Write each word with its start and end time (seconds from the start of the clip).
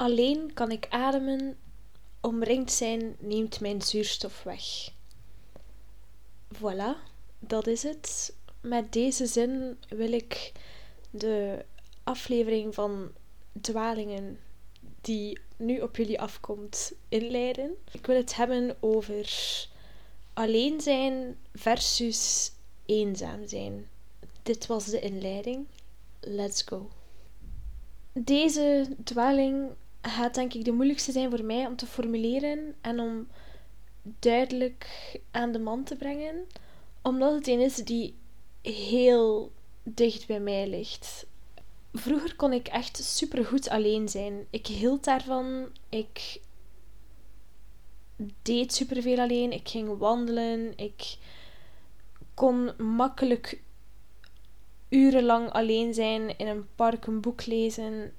Alleen 0.00 0.52
kan 0.54 0.70
ik 0.70 0.86
ademen, 0.88 1.58
omringd 2.20 2.72
zijn 2.72 3.16
neemt 3.18 3.60
mijn 3.60 3.82
zuurstof 3.82 4.42
weg. 4.42 4.90
Voilà, 6.54 6.96
dat 7.38 7.66
is 7.66 7.82
het. 7.82 8.34
Met 8.60 8.92
deze 8.92 9.26
zin 9.26 9.78
wil 9.88 10.12
ik 10.12 10.52
de 11.10 11.64
aflevering 12.04 12.74
van 12.74 13.10
Dwalingen, 13.60 14.38
die 15.00 15.40
nu 15.56 15.80
op 15.80 15.96
jullie 15.96 16.20
afkomt, 16.20 16.92
inleiden. 17.08 17.76
Ik 17.92 18.06
wil 18.06 18.16
het 18.16 18.36
hebben 18.36 18.76
over 18.80 19.32
alleen 20.34 20.80
zijn 20.80 21.38
versus 21.54 22.52
eenzaam 22.86 23.48
zijn. 23.48 23.88
Dit 24.42 24.66
was 24.66 24.84
de 24.84 25.00
inleiding. 25.00 25.66
Let's 26.20 26.62
go. 26.62 26.90
Deze 28.12 28.96
dwaling 29.04 29.70
gaat 30.02 30.34
denk 30.34 30.54
ik 30.54 30.64
de 30.64 30.72
moeilijkste 30.72 31.12
zijn 31.12 31.30
voor 31.30 31.44
mij 31.44 31.66
om 31.66 31.76
te 31.76 31.86
formuleren 31.86 32.74
en 32.80 33.00
om 33.00 33.28
duidelijk 34.02 34.86
aan 35.30 35.52
de 35.52 35.58
man 35.58 35.84
te 35.84 35.96
brengen, 35.96 36.46
omdat 37.02 37.34
het 37.34 37.46
een 37.46 37.60
is 37.60 37.74
die 37.74 38.14
heel 38.62 39.52
dicht 39.82 40.26
bij 40.26 40.40
mij 40.40 40.68
ligt. 40.68 41.26
Vroeger 41.92 42.36
kon 42.36 42.52
ik 42.52 42.68
echt 42.68 42.96
supergoed 42.96 43.68
alleen 43.68 44.08
zijn. 44.08 44.46
Ik 44.50 44.66
hield 44.66 45.04
daarvan. 45.04 45.68
Ik 45.88 46.40
deed 48.42 48.74
superveel 48.74 49.18
alleen. 49.18 49.52
Ik 49.52 49.68
ging 49.68 49.98
wandelen. 49.98 50.72
Ik 50.76 51.16
kon 52.34 52.72
makkelijk 52.78 53.60
urenlang 54.88 55.50
alleen 55.50 55.94
zijn 55.94 56.38
in 56.38 56.46
een 56.46 56.66
park, 56.74 57.06
een 57.06 57.20
boek 57.20 57.46
lezen. 57.46 58.12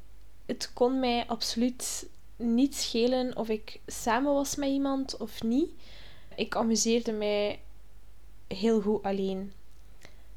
Het 0.52 0.72
kon 0.74 1.00
mij 1.00 1.28
absoluut 1.28 2.08
niet 2.36 2.76
schelen 2.76 3.38
of 3.38 3.50
ik 3.50 3.80
samen 3.88 4.34
was 4.34 4.56
met 4.56 4.70
iemand 4.70 5.18
of 5.18 5.44
niet. 5.44 5.70
Ik 6.36 6.56
amuseerde 6.56 7.12
mij 7.12 7.60
heel 8.48 8.82
goed 8.82 9.04
alleen. 9.04 9.54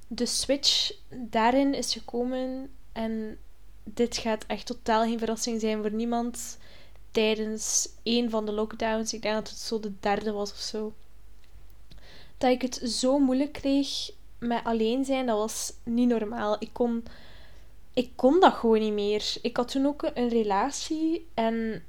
De 0.06 0.26
switch 0.26 0.92
daarin 1.08 1.74
is 1.74 1.92
gekomen 1.92 2.70
en 2.92 3.38
dit 3.84 4.16
gaat 4.16 4.44
echt 4.46 4.66
totaal 4.66 5.02
geen 5.02 5.18
verrassing 5.18 5.60
zijn 5.60 5.82
voor 5.82 5.92
niemand 5.92 6.58
tijdens 7.10 7.88
een 8.02 8.30
van 8.30 8.46
de 8.46 8.52
lockdowns. 8.52 9.12
Ik 9.12 9.22
denk 9.22 9.34
dat 9.34 9.48
het 9.48 9.58
zo 9.58 9.80
de 9.80 9.92
derde 10.00 10.32
was 10.32 10.50
of 10.50 10.58
zo. 10.58 10.92
Dat 12.38 12.50
ik 12.50 12.62
het 12.62 12.74
zo 12.74 13.18
moeilijk 13.18 13.52
kreeg 13.52 14.10
met 14.38 14.64
alleen 14.64 15.04
zijn, 15.04 15.26
dat 15.26 15.38
was 15.38 15.72
niet 15.82 16.08
normaal. 16.08 16.56
Ik 16.58 16.70
kon, 16.72 17.04
ik 17.94 18.10
kon 18.14 18.40
dat 18.40 18.52
gewoon 18.52 18.78
niet 18.78 18.92
meer. 18.92 19.34
Ik 19.42 19.56
had 19.56 19.70
toen 19.70 19.86
ook 19.86 20.10
een 20.14 20.28
relatie 20.28 21.26
en 21.34 21.84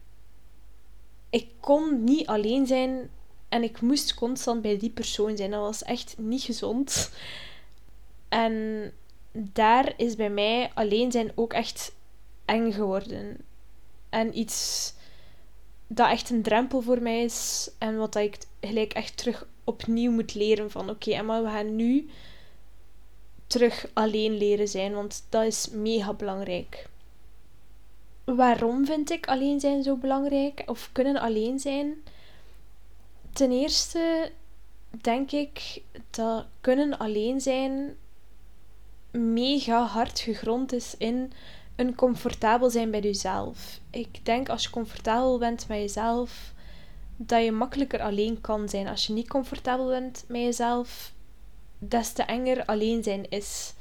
ik 1.29 1.47
kon 1.59 2.03
niet 2.03 2.27
alleen 2.27 2.67
zijn 2.67 3.09
en 3.49 3.63
ik 3.63 3.81
moest 3.81 4.13
constant 4.13 4.61
bij 4.61 4.77
die 4.77 4.89
persoon 4.89 5.37
zijn. 5.37 5.51
Dat 5.51 5.61
was 5.61 5.83
echt 5.83 6.15
niet 6.17 6.41
gezond. 6.41 7.11
En 8.29 8.91
daar 9.31 9.93
is 9.97 10.15
bij 10.15 10.29
mij 10.29 10.71
alleen 10.73 11.11
zijn 11.11 11.31
ook 11.35 11.53
echt 11.53 11.95
eng 12.45 12.71
geworden. 12.71 13.37
En 14.09 14.37
iets 14.37 14.93
dat 15.87 16.09
echt 16.09 16.29
een 16.29 16.41
drempel 16.41 16.81
voor 16.81 17.01
mij 17.01 17.23
is. 17.23 17.71
En 17.77 17.97
wat 17.97 18.15
ik 18.15 18.37
gelijk 18.61 18.93
echt 18.93 19.17
terug 19.17 19.47
opnieuw 19.63 20.11
moet 20.11 20.33
leren 20.33 20.71
van 20.71 20.89
oké, 20.89 21.09
okay, 21.09 21.43
we 21.43 21.49
gaan 21.49 21.75
nu 21.75 22.09
terug 23.47 23.87
alleen 23.93 24.37
leren 24.37 24.67
zijn, 24.67 24.93
want 24.93 25.25
dat 25.29 25.43
is 25.43 25.69
mega 25.69 26.13
belangrijk. 26.13 26.89
Waarom 28.23 28.85
vind 28.85 29.11
ik 29.11 29.27
alleen 29.27 29.59
zijn 29.59 29.83
zo 29.83 29.95
belangrijk? 29.95 30.63
Of 30.65 30.89
kunnen 30.91 31.17
alleen 31.17 31.59
zijn? 31.59 31.93
Ten 33.33 33.51
eerste 33.51 34.31
denk 35.01 35.31
ik 35.31 35.81
dat 36.09 36.45
kunnen 36.61 36.97
alleen 36.97 37.41
zijn 37.41 37.95
mega 39.11 39.83
hard 39.83 40.19
gegrond 40.19 40.73
is 40.73 40.95
in 40.97 41.31
een 41.75 41.95
comfortabel 41.95 42.69
zijn 42.69 42.91
bij 42.91 42.99
jezelf. 42.99 43.79
Ik 43.89 44.25
denk 44.25 44.49
als 44.49 44.63
je 44.63 44.69
comfortabel 44.69 45.37
bent 45.37 45.67
met 45.67 45.77
jezelf, 45.77 46.53
dat 47.17 47.43
je 47.43 47.51
makkelijker 47.51 48.01
alleen 48.01 48.41
kan 48.41 48.69
zijn. 48.69 48.87
Als 48.87 49.07
je 49.07 49.13
niet 49.13 49.27
comfortabel 49.27 49.87
bent 49.87 50.23
met 50.27 50.41
jezelf, 50.41 51.13
des 51.87 52.13
te 52.13 52.23
enger 52.23 52.65
alleen 52.65 53.03
zijn 53.03 53.29
is. 53.29 53.73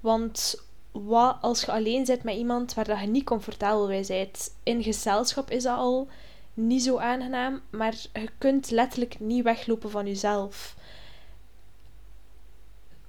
Want 0.00 0.64
wat 0.90 1.36
als 1.40 1.60
je 1.60 1.72
alleen 1.72 2.04
bent 2.04 2.22
met 2.22 2.36
iemand 2.36 2.74
waar 2.74 2.84
dat 2.84 3.00
je 3.00 3.06
niet 3.06 3.24
comfortabel 3.24 3.86
bij 3.86 4.04
bent? 4.08 4.54
In 4.62 4.82
gezelschap 4.82 5.50
is 5.50 5.62
dat 5.62 5.76
al 5.76 6.08
niet 6.54 6.82
zo 6.82 6.98
aangenaam, 6.98 7.60
maar 7.70 7.94
je 8.12 8.28
kunt 8.38 8.70
letterlijk 8.70 9.20
niet 9.20 9.44
weglopen 9.44 9.90
van 9.90 10.06
jezelf. 10.06 10.76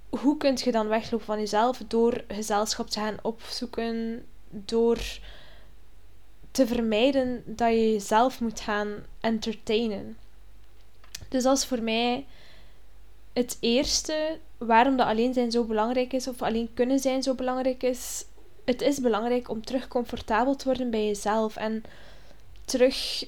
Hoe 0.08 0.36
kun 0.36 0.58
je 0.64 0.72
dan 0.72 0.88
weglopen 0.88 1.26
van 1.26 1.38
jezelf? 1.38 1.82
Door 1.88 2.24
gezelschap 2.28 2.90
te 2.90 3.00
gaan 3.00 3.18
opzoeken, 3.22 4.24
door 4.50 4.98
te 6.50 6.66
vermijden 6.66 7.42
dat 7.46 7.68
je 7.68 7.92
jezelf 7.92 8.40
moet 8.40 8.60
gaan 8.60 8.88
entertainen. 9.20 10.16
Dus 11.28 11.42
dat 11.42 11.56
is 11.56 11.64
voor 11.64 11.82
mij 11.82 12.26
het 13.32 13.56
eerste 13.60 14.38
waarom 14.58 14.96
dat 14.96 15.06
alleen 15.06 15.34
zijn 15.34 15.50
zo 15.50 15.64
belangrijk 15.64 16.12
is, 16.12 16.28
of 16.28 16.42
alleen 16.42 16.74
kunnen 16.74 16.98
zijn 16.98 17.22
zo 17.22 17.34
belangrijk 17.34 17.82
is. 17.82 18.24
Het 18.64 18.80
is 18.80 19.00
belangrijk 19.00 19.48
om 19.48 19.64
terug 19.64 19.88
comfortabel 19.88 20.56
te 20.56 20.64
worden 20.64 20.90
bij 20.90 21.06
jezelf 21.06 21.56
en 21.56 21.84
terug 22.64 23.24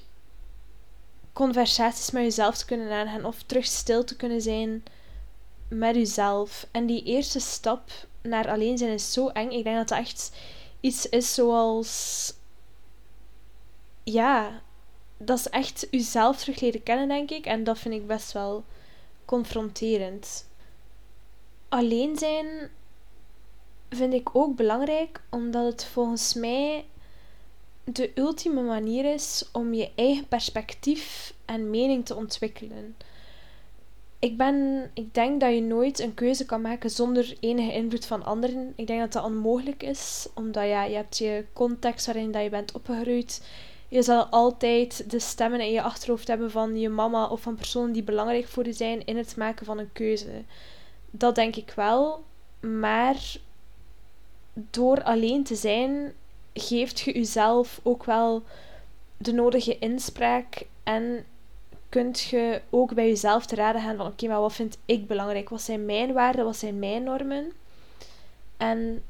conversaties 1.32 2.10
met 2.10 2.22
jezelf 2.22 2.56
te 2.56 2.64
kunnen 2.64 2.92
aangaan 2.92 3.24
of 3.24 3.42
terug 3.42 3.64
stil 3.64 4.04
te 4.04 4.16
kunnen 4.16 4.40
zijn 4.40 4.84
met 5.68 5.94
jezelf. 5.94 6.66
En 6.70 6.86
die 6.86 7.02
eerste 7.02 7.40
stap 7.40 7.90
naar 8.22 8.48
alleen 8.48 8.78
zijn 8.78 8.92
is 8.92 9.12
zo 9.12 9.28
eng. 9.28 9.50
Ik 9.50 9.64
denk 9.64 9.76
dat 9.76 9.88
dat 9.88 9.98
echt 9.98 10.36
iets 10.80 11.08
is 11.08 11.34
zoals. 11.34 12.32
Ja, 14.02 14.62
dat 15.16 15.38
is 15.38 15.48
echt 15.48 15.86
jezelf 15.90 16.38
terug 16.38 16.60
leren 16.60 16.82
kennen, 16.82 17.08
denk 17.08 17.30
ik. 17.30 17.46
En 17.46 17.64
dat 17.64 17.78
vind 17.78 17.94
ik 17.94 18.06
best 18.06 18.32
wel 18.32 18.64
confronterend. 19.24 20.48
Alleen 21.68 22.18
zijn 22.18 22.46
vind 23.88 24.12
ik 24.12 24.36
ook 24.36 24.56
belangrijk, 24.56 25.20
omdat 25.30 25.64
het 25.64 25.84
volgens 25.84 26.34
mij 26.34 26.84
de 27.84 28.10
ultieme 28.14 28.62
manier 28.62 29.12
is 29.14 29.48
om 29.52 29.74
je 29.74 29.90
eigen 29.94 30.28
perspectief 30.28 31.34
en 31.44 31.70
mening 31.70 32.06
te 32.06 32.14
ontwikkelen. 32.14 32.96
Ik, 34.18 34.36
ben, 34.36 34.90
ik 34.94 35.14
denk 35.14 35.40
dat 35.40 35.54
je 35.54 35.60
nooit 35.60 35.98
een 35.98 36.14
keuze 36.14 36.44
kan 36.44 36.60
maken 36.60 36.90
zonder 36.90 37.36
enige 37.40 37.72
invloed 37.72 38.06
van 38.06 38.24
anderen. 38.24 38.72
Ik 38.76 38.86
denk 38.86 39.00
dat 39.00 39.12
dat 39.12 39.24
onmogelijk 39.24 39.82
is, 39.82 40.28
omdat 40.34 40.68
ja, 40.68 40.84
je 40.84 40.94
hebt 40.94 41.18
je 41.18 41.44
context 41.52 42.06
waarin 42.06 42.30
dat 42.30 42.42
je 42.42 42.48
bent 42.48 42.72
opgegroeid 42.72 43.42
je 43.88 44.02
zal 44.02 44.24
altijd 44.24 45.10
de 45.10 45.18
stemmen 45.18 45.60
in 45.60 45.72
je 45.72 45.82
achterhoofd 45.82 46.28
hebben 46.28 46.50
van 46.50 46.78
je 46.78 46.88
mama 46.88 47.26
of 47.26 47.40
van 47.40 47.54
personen 47.54 47.92
die 47.92 48.02
belangrijk 48.02 48.46
voor 48.46 48.64
je 48.66 48.72
zijn 48.72 49.04
in 49.04 49.16
het 49.16 49.36
maken 49.36 49.66
van 49.66 49.78
een 49.78 49.92
keuze. 49.92 50.42
Dat 51.10 51.34
denk 51.34 51.56
ik 51.56 51.72
wel, 51.76 52.24
maar 52.60 53.36
door 54.52 55.02
alleen 55.02 55.44
te 55.44 55.54
zijn, 55.54 56.12
geeft 56.54 57.00
je 57.00 57.12
jezelf 57.12 57.80
ook 57.82 58.04
wel 58.04 58.42
de 59.16 59.32
nodige 59.32 59.78
inspraak 59.78 60.66
en 60.82 61.24
kunt 61.88 62.20
je 62.20 62.60
ook 62.70 62.94
bij 62.94 63.08
jezelf 63.08 63.46
te 63.46 63.54
raden 63.54 63.82
gaan 63.82 63.96
van 63.96 64.06
oké, 64.06 64.26
maar 64.26 64.40
wat 64.40 64.52
vind 64.52 64.78
ik 64.84 65.06
belangrijk? 65.06 65.48
Wat 65.48 65.62
zijn 65.62 65.84
mijn 65.84 66.12
waarden? 66.12 66.44
Wat 66.44 66.56
zijn 66.56 66.78
mijn 66.78 67.02
normen? 67.02 67.52
En 68.56 69.02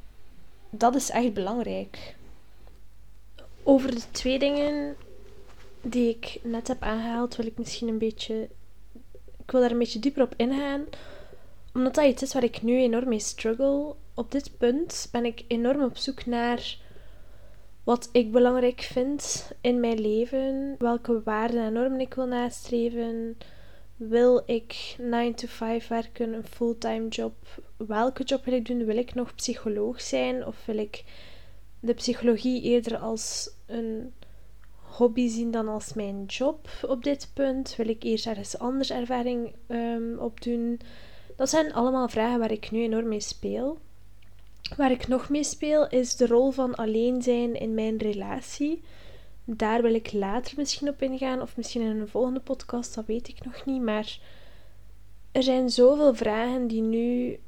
dat 0.70 0.94
is 0.94 1.10
echt 1.10 1.32
belangrijk. 1.32 2.14
Over 3.66 3.94
de 3.94 4.10
twee 4.10 4.38
dingen 4.38 4.96
die 5.82 6.08
ik 6.08 6.40
net 6.42 6.68
heb 6.68 6.82
aangehaald, 6.82 7.36
wil 7.36 7.46
ik 7.46 7.58
misschien 7.58 7.88
een 7.88 7.98
beetje. 7.98 8.48
Ik 9.38 9.50
wil 9.50 9.60
daar 9.60 9.70
een 9.70 9.78
beetje 9.78 9.98
dieper 9.98 10.22
op 10.22 10.34
ingaan. 10.36 10.84
Omdat 11.74 11.94
dat 11.94 12.04
iets 12.04 12.22
is 12.22 12.32
waar 12.32 12.44
ik 12.44 12.62
nu 12.62 12.78
enorm 12.78 13.08
mee 13.08 13.18
struggle. 13.18 13.94
Op 14.14 14.32
dit 14.32 14.58
punt 14.58 15.08
ben 15.12 15.24
ik 15.24 15.44
enorm 15.48 15.82
op 15.82 15.96
zoek 15.96 16.26
naar 16.26 16.78
wat 17.84 18.08
ik 18.12 18.32
belangrijk 18.32 18.80
vind 18.80 19.52
in 19.60 19.80
mijn 19.80 20.00
leven. 20.00 20.74
Welke 20.78 21.22
waarden 21.22 21.62
en 21.62 21.72
normen 21.72 22.00
ik 22.00 22.14
wil 22.14 22.26
nastreven. 22.26 23.38
Wil 23.96 24.42
ik 24.46 24.96
9 24.98 25.34
to 25.34 25.46
5 25.46 25.88
werken, 25.88 26.32
een 26.32 26.44
fulltime 26.44 27.08
job? 27.08 27.34
Welke 27.76 28.22
job 28.22 28.44
wil 28.44 28.54
ik 28.54 28.66
doen? 28.66 28.84
Wil 28.84 28.96
ik 28.96 29.14
nog 29.14 29.34
psycholoog 29.34 30.00
zijn? 30.00 30.46
Of 30.46 30.64
wil 30.66 30.78
ik 30.78 31.04
de 31.84 31.94
psychologie 31.94 32.62
eerder 32.62 32.98
als 32.98 33.50
een 33.66 34.12
hobby 34.74 35.28
zien 35.28 35.50
dan 35.50 35.68
als 35.68 35.92
mijn 35.92 36.24
job 36.24 36.68
op 36.82 37.04
dit 37.04 37.30
punt? 37.34 37.76
Wil 37.76 37.88
ik 37.88 38.02
eerst 38.02 38.26
ergens 38.26 38.58
anders 38.58 38.90
ervaring 38.90 39.54
um, 39.68 40.18
op 40.18 40.40
doen? 40.42 40.80
Dat 41.36 41.48
zijn 41.50 41.72
allemaal 41.72 42.08
vragen 42.08 42.38
waar 42.38 42.52
ik 42.52 42.70
nu 42.70 42.82
enorm 42.82 43.08
mee 43.08 43.20
speel. 43.20 43.78
Waar 44.76 44.90
ik 44.90 45.08
nog 45.08 45.28
mee 45.28 45.44
speel 45.44 45.88
is 45.88 46.16
de 46.16 46.26
rol 46.26 46.50
van 46.50 46.74
alleen 46.74 47.22
zijn 47.22 47.54
in 47.54 47.74
mijn 47.74 47.96
relatie. 47.96 48.82
daar 49.44 49.82
wil 49.82 49.94
ik 49.94 50.12
later 50.12 50.54
misschien 50.56 50.88
op 50.88 51.02
ingaan, 51.02 51.42
of 51.42 51.56
misschien 51.56 51.82
in 51.82 52.00
een 52.00 52.08
volgende 52.08 52.40
podcast, 52.40 52.94
dat 52.94 53.06
weet 53.06 53.28
ik 53.28 53.44
nog 53.44 53.64
niet. 53.64 53.82
Maar 53.82 54.18
er 55.32 55.42
zijn 55.42 55.70
zoveel 55.70 56.14
vragen 56.14 56.66
die 56.66 56.82
nu 56.82 57.38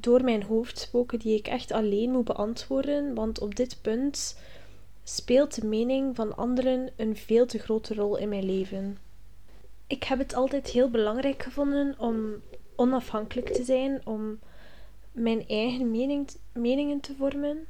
door 0.00 0.24
mijn 0.24 0.42
hoofd 0.42 0.78
spoken, 0.78 1.18
die 1.18 1.38
ik 1.38 1.46
echt 1.46 1.72
alleen 1.72 2.10
moet 2.10 2.24
beantwoorden. 2.24 3.14
Want 3.14 3.40
op 3.40 3.54
dit 3.54 3.78
punt 3.80 4.38
speelt 5.04 5.60
de 5.60 5.66
mening 5.66 6.16
van 6.16 6.36
anderen 6.36 6.90
een 6.96 7.16
veel 7.16 7.46
te 7.46 7.58
grote 7.58 7.94
rol 7.94 8.16
in 8.16 8.28
mijn 8.28 8.44
leven. 8.44 8.98
Ik 9.86 10.04
heb 10.04 10.18
het 10.18 10.34
altijd 10.34 10.68
heel 10.68 10.90
belangrijk 10.90 11.42
gevonden 11.42 11.94
om 11.98 12.34
onafhankelijk 12.76 13.48
te 13.48 13.64
zijn, 13.64 14.00
om 14.04 14.38
mijn 15.12 15.48
eigen 15.48 15.90
mening, 15.90 16.28
meningen 16.52 17.00
te 17.00 17.14
vormen. 17.14 17.66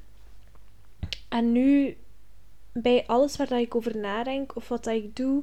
En 1.29 1.53
nu, 1.53 1.97
bij 2.73 3.05
alles 3.07 3.37
waar 3.37 3.61
ik 3.61 3.75
over 3.75 3.97
nadenk 3.97 4.57
of 4.57 4.69
wat 4.69 4.87
ik 4.87 5.17
doe, 5.17 5.43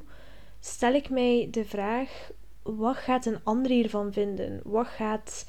stel 0.60 0.92
ik 0.92 1.10
mij 1.10 1.48
de 1.50 1.64
vraag: 1.64 2.30
wat 2.62 2.96
gaat 2.96 3.26
een 3.26 3.40
ander 3.44 3.70
hiervan 3.70 4.12
vinden? 4.12 4.60
Wat 4.64 4.86
gaat 4.86 5.46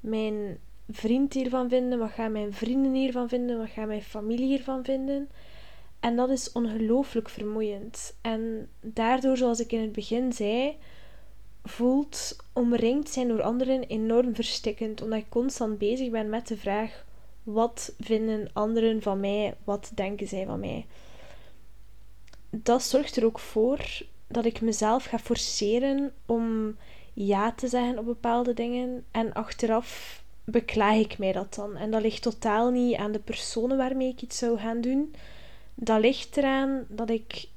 mijn 0.00 0.58
vriend 0.92 1.32
hiervan 1.32 1.68
vinden? 1.68 1.98
Wat 1.98 2.10
gaan 2.10 2.32
mijn 2.32 2.52
vrienden 2.52 2.92
hiervan 2.94 3.28
vinden? 3.28 3.58
Wat 3.58 3.70
gaat 3.70 3.86
mijn 3.86 4.02
familie 4.02 4.46
hiervan 4.46 4.84
vinden? 4.84 5.28
En 6.00 6.16
dat 6.16 6.30
is 6.30 6.52
ongelooflijk 6.52 7.28
vermoeiend. 7.28 8.16
En 8.20 8.68
daardoor, 8.80 9.36
zoals 9.36 9.60
ik 9.60 9.72
in 9.72 9.80
het 9.80 9.92
begin 9.92 10.32
zei, 10.32 10.76
voelt 11.64 12.36
omringd 12.52 13.08
zijn 13.08 13.28
door 13.28 13.42
anderen 13.42 13.82
enorm 13.82 14.34
verstikkend, 14.34 15.02
omdat 15.02 15.18
ik 15.18 15.28
constant 15.28 15.78
bezig 15.78 16.10
ben 16.10 16.28
met 16.28 16.48
de 16.48 16.56
vraag: 16.56 17.04
wat 17.42 17.94
vinden 18.00 18.50
anderen 18.52 19.02
van 19.02 19.20
mij? 19.20 19.54
Wat 19.64 19.90
denken 19.94 20.28
zij 20.28 20.46
van 20.46 20.60
mij? 20.60 20.86
Dat 22.50 22.82
zorgt 22.82 23.16
er 23.16 23.24
ook 23.24 23.38
voor 23.38 24.02
dat 24.26 24.44
ik 24.44 24.60
mezelf 24.60 25.04
ga 25.04 25.18
forceren 25.18 26.12
om 26.26 26.76
ja 27.12 27.52
te 27.52 27.68
zeggen 27.68 27.98
op 27.98 28.04
bepaalde 28.04 28.54
dingen 28.54 29.04
en 29.10 29.32
achteraf 29.32 30.21
beklaag 30.44 30.96
ik 30.96 31.18
mij 31.18 31.32
dat 31.32 31.54
dan. 31.54 31.76
En 31.76 31.90
dat 31.90 32.02
ligt 32.02 32.22
totaal 32.22 32.70
niet 32.70 32.96
aan 32.96 33.12
de 33.12 33.18
personen 33.18 33.76
waarmee 33.76 34.08
ik 34.08 34.22
iets 34.22 34.38
zou 34.38 34.58
gaan 34.58 34.80
doen. 34.80 35.14
Dat 35.74 36.00
ligt 36.00 36.36
eraan 36.36 36.84
dat 36.88 37.10
ik 37.10 37.48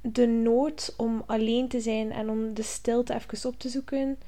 de 0.00 0.26
nood 0.26 0.94
om 0.96 1.22
alleen 1.26 1.68
te 1.68 1.80
zijn 1.80 2.12
en 2.12 2.30
om 2.30 2.54
de 2.54 2.62
stilte 2.62 3.14
even 3.14 3.48
op 3.48 3.58
te 3.58 3.68
zoeken, 3.68 4.18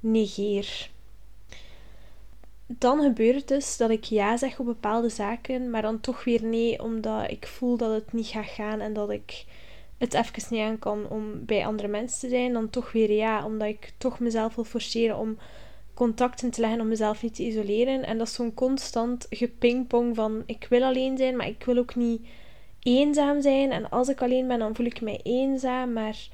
negeer. 0.00 0.90
Dan 2.66 3.00
gebeurt 3.00 3.34
het 3.34 3.48
dus 3.48 3.76
dat 3.76 3.90
ik 3.90 4.04
ja 4.04 4.36
zeg 4.36 4.58
op 4.58 4.66
bepaalde 4.66 5.08
zaken, 5.08 5.70
maar 5.70 5.82
dan 5.82 6.00
toch 6.00 6.24
weer 6.24 6.44
nee, 6.44 6.82
omdat 6.82 7.30
ik 7.30 7.46
voel 7.46 7.76
dat 7.76 7.92
het 7.92 8.12
niet 8.12 8.26
gaat 8.26 8.46
gaan 8.46 8.80
en 8.80 8.92
dat 8.92 9.10
ik 9.10 9.44
het 9.98 10.14
even 10.14 10.42
niet 10.50 10.60
aan 10.60 10.78
kan 10.78 11.08
om 11.08 11.44
bij 11.44 11.66
andere 11.66 11.88
mensen 11.88 12.20
te 12.20 12.28
zijn. 12.28 12.52
Dan 12.52 12.70
toch 12.70 12.92
weer 12.92 13.12
ja, 13.12 13.44
omdat 13.44 13.68
ik 13.68 13.92
toch 13.98 14.18
mezelf 14.18 14.54
wil 14.54 14.64
forceren 14.64 15.16
om 15.16 15.38
contacten 15.98 16.50
te 16.50 16.60
leggen, 16.60 16.80
om 16.80 16.88
mezelf 16.88 17.22
niet 17.22 17.34
te 17.34 17.42
isoleren. 17.42 18.04
En 18.04 18.18
dat 18.18 18.26
is 18.26 18.34
zo'n 18.34 18.54
constant 18.54 19.26
gepingpong 19.30 20.14
van 20.14 20.42
ik 20.46 20.66
wil 20.70 20.82
alleen 20.82 21.16
zijn, 21.16 21.36
maar 21.36 21.48
ik 21.48 21.64
wil 21.64 21.76
ook 21.76 21.94
niet 21.94 22.26
eenzaam 22.82 23.40
zijn. 23.40 23.72
En 23.72 23.90
als 23.90 24.08
ik 24.08 24.22
alleen 24.22 24.46
ben, 24.46 24.58
dan 24.58 24.74
voel 24.74 24.86
ik 24.86 25.00
mij 25.00 25.20
eenzaam. 25.22 25.92
Maar 25.92 26.28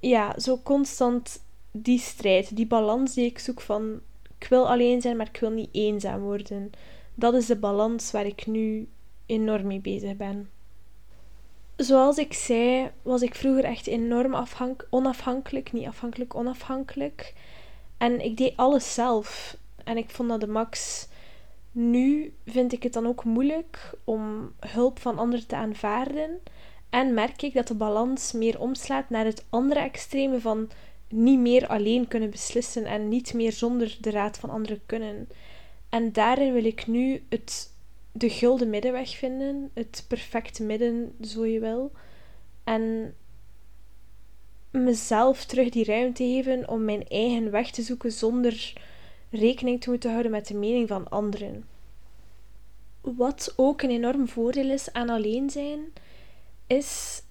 ja, 0.00 0.38
zo 0.38 0.60
constant 0.62 1.42
die 1.70 1.98
strijd, 1.98 2.56
die 2.56 2.66
balans 2.66 3.14
die 3.14 3.26
ik 3.26 3.38
zoek 3.38 3.60
van 3.60 4.00
ik 4.38 4.48
wil 4.48 4.68
alleen 4.68 5.00
zijn, 5.00 5.16
maar 5.16 5.28
ik 5.32 5.40
wil 5.40 5.50
niet 5.50 5.70
eenzaam 5.72 6.20
worden. 6.20 6.70
Dat 7.14 7.34
is 7.34 7.46
de 7.46 7.56
balans 7.56 8.10
waar 8.10 8.26
ik 8.26 8.46
nu 8.46 8.88
enorm 9.26 9.66
mee 9.66 9.80
bezig 9.80 10.16
ben. 10.16 10.50
Zoals 11.76 12.18
ik 12.18 12.32
zei, 12.32 12.90
was 13.02 13.22
ik 13.22 13.34
vroeger 13.34 13.64
echt 13.64 13.86
enorm 13.86 14.46
onafhankelijk. 14.90 15.72
Niet 15.72 15.86
afhankelijk, 15.86 16.34
onafhankelijk. 16.34 17.34
En 17.98 18.24
ik 18.24 18.36
deed 18.36 18.56
alles 18.56 18.94
zelf. 18.94 19.56
En 19.84 19.96
ik 19.96 20.10
vond 20.10 20.28
dat 20.28 20.40
de 20.40 20.46
max 20.46 21.06
nu 21.72 22.32
vind 22.46 22.72
ik 22.72 22.82
het 22.82 22.92
dan 22.92 23.06
ook 23.06 23.24
moeilijk 23.24 23.94
om 24.04 24.52
hulp 24.66 24.98
van 24.98 25.18
anderen 25.18 25.46
te 25.46 25.56
aanvaarden. 25.56 26.40
En 26.90 27.14
merk 27.14 27.42
ik 27.42 27.54
dat 27.54 27.66
de 27.68 27.74
balans 27.74 28.32
meer 28.32 28.60
omslaat 28.60 29.10
naar 29.10 29.24
het 29.24 29.44
andere 29.50 29.80
extreme 29.80 30.40
van 30.40 30.70
niet 31.08 31.38
meer 31.38 31.66
alleen 31.66 32.08
kunnen 32.08 32.30
beslissen 32.30 32.84
en 32.84 33.08
niet 33.08 33.34
meer 33.34 33.52
zonder 33.52 33.96
de 34.00 34.10
raad 34.10 34.38
van 34.38 34.50
anderen 34.50 34.80
kunnen. 34.86 35.28
En 35.88 36.12
daarin 36.12 36.52
wil 36.52 36.64
ik 36.64 36.86
nu 36.86 37.22
het, 37.28 37.72
de 38.12 38.30
gulden 38.30 38.70
middenweg 38.70 39.16
vinden, 39.16 39.70
het 39.74 40.04
perfecte 40.08 40.62
midden, 40.62 41.14
zo 41.22 41.46
je 41.46 41.60
wil. 41.60 41.92
En 42.64 43.14
mezelf 44.70 45.44
terug 45.44 45.68
die 45.68 45.84
ruimte 45.84 46.24
geven 46.24 46.68
om 46.68 46.84
mijn 46.84 47.08
eigen 47.08 47.50
weg 47.50 47.70
te 47.70 47.82
zoeken 47.82 48.12
zonder 48.12 48.72
rekening 49.30 49.80
te 49.80 49.90
moeten 49.90 50.10
houden 50.10 50.30
met 50.30 50.46
de 50.46 50.54
mening 50.54 50.88
van 50.88 51.08
anderen. 51.08 51.64
Wat 53.00 53.52
ook 53.56 53.82
een 53.82 53.90
enorm 53.90 54.28
voordeel 54.28 54.70
is 54.70 54.92
aan 54.92 55.08
alleen 55.08 55.50
zijn, 55.50 55.80
is 56.66 57.22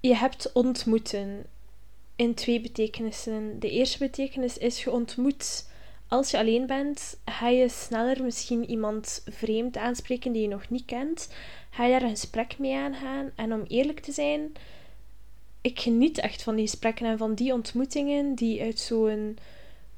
je 0.00 0.14
hebt 0.14 0.52
ontmoeten 0.52 1.46
in 2.16 2.34
twee 2.34 2.60
betekenissen. 2.60 3.60
De 3.60 3.70
eerste 3.70 3.98
betekenis 3.98 4.58
is 4.58 4.84
je 4.84 4.90
ontmoet. 4.90 5.68
Als 6.08 6.30
je 6.30 6.38
alleen 6.38 6.66
bent, 6.66 7.20
ga 7.24 7.48
je 7.48 7.68
sneller 7.68 8.22
misschien 8.22 8.70
iemand 8.70 9.22
vreemd 9.26 9.76
aanspreken 9.76 10.32
die 10.32 10.42
je 10.42 10.48
nog 10.48 10.68
niet 10.68 10.84
kent. 10.84 11.32
Ga 11.70 11.84
je 11.84 11.92
daar 11.92 12.02
een 12.02 12.10
gesprek 12.10 12.58
mee 12.58 12.76
aangaan. 12.76 13.30
En 13.36 13.52
om 13.52 13.62
eerlijk 13.62 14.00
te 14.00 14.12
zijn, 14.12 14.52
ik 15.60 15.80
geniet 15.80 16.18
echt 16.18 16.42
van 16.42 16.56
die 16.56 16.66
gesprekken 16.68 17.06
en 17.06 17.18
van 17.18 17.34
die 17.34 17.52
ontmoetingen 17.52 18.34
die 18.34 18.62
uit 18.62 18.78
zo'n 18.78 19.38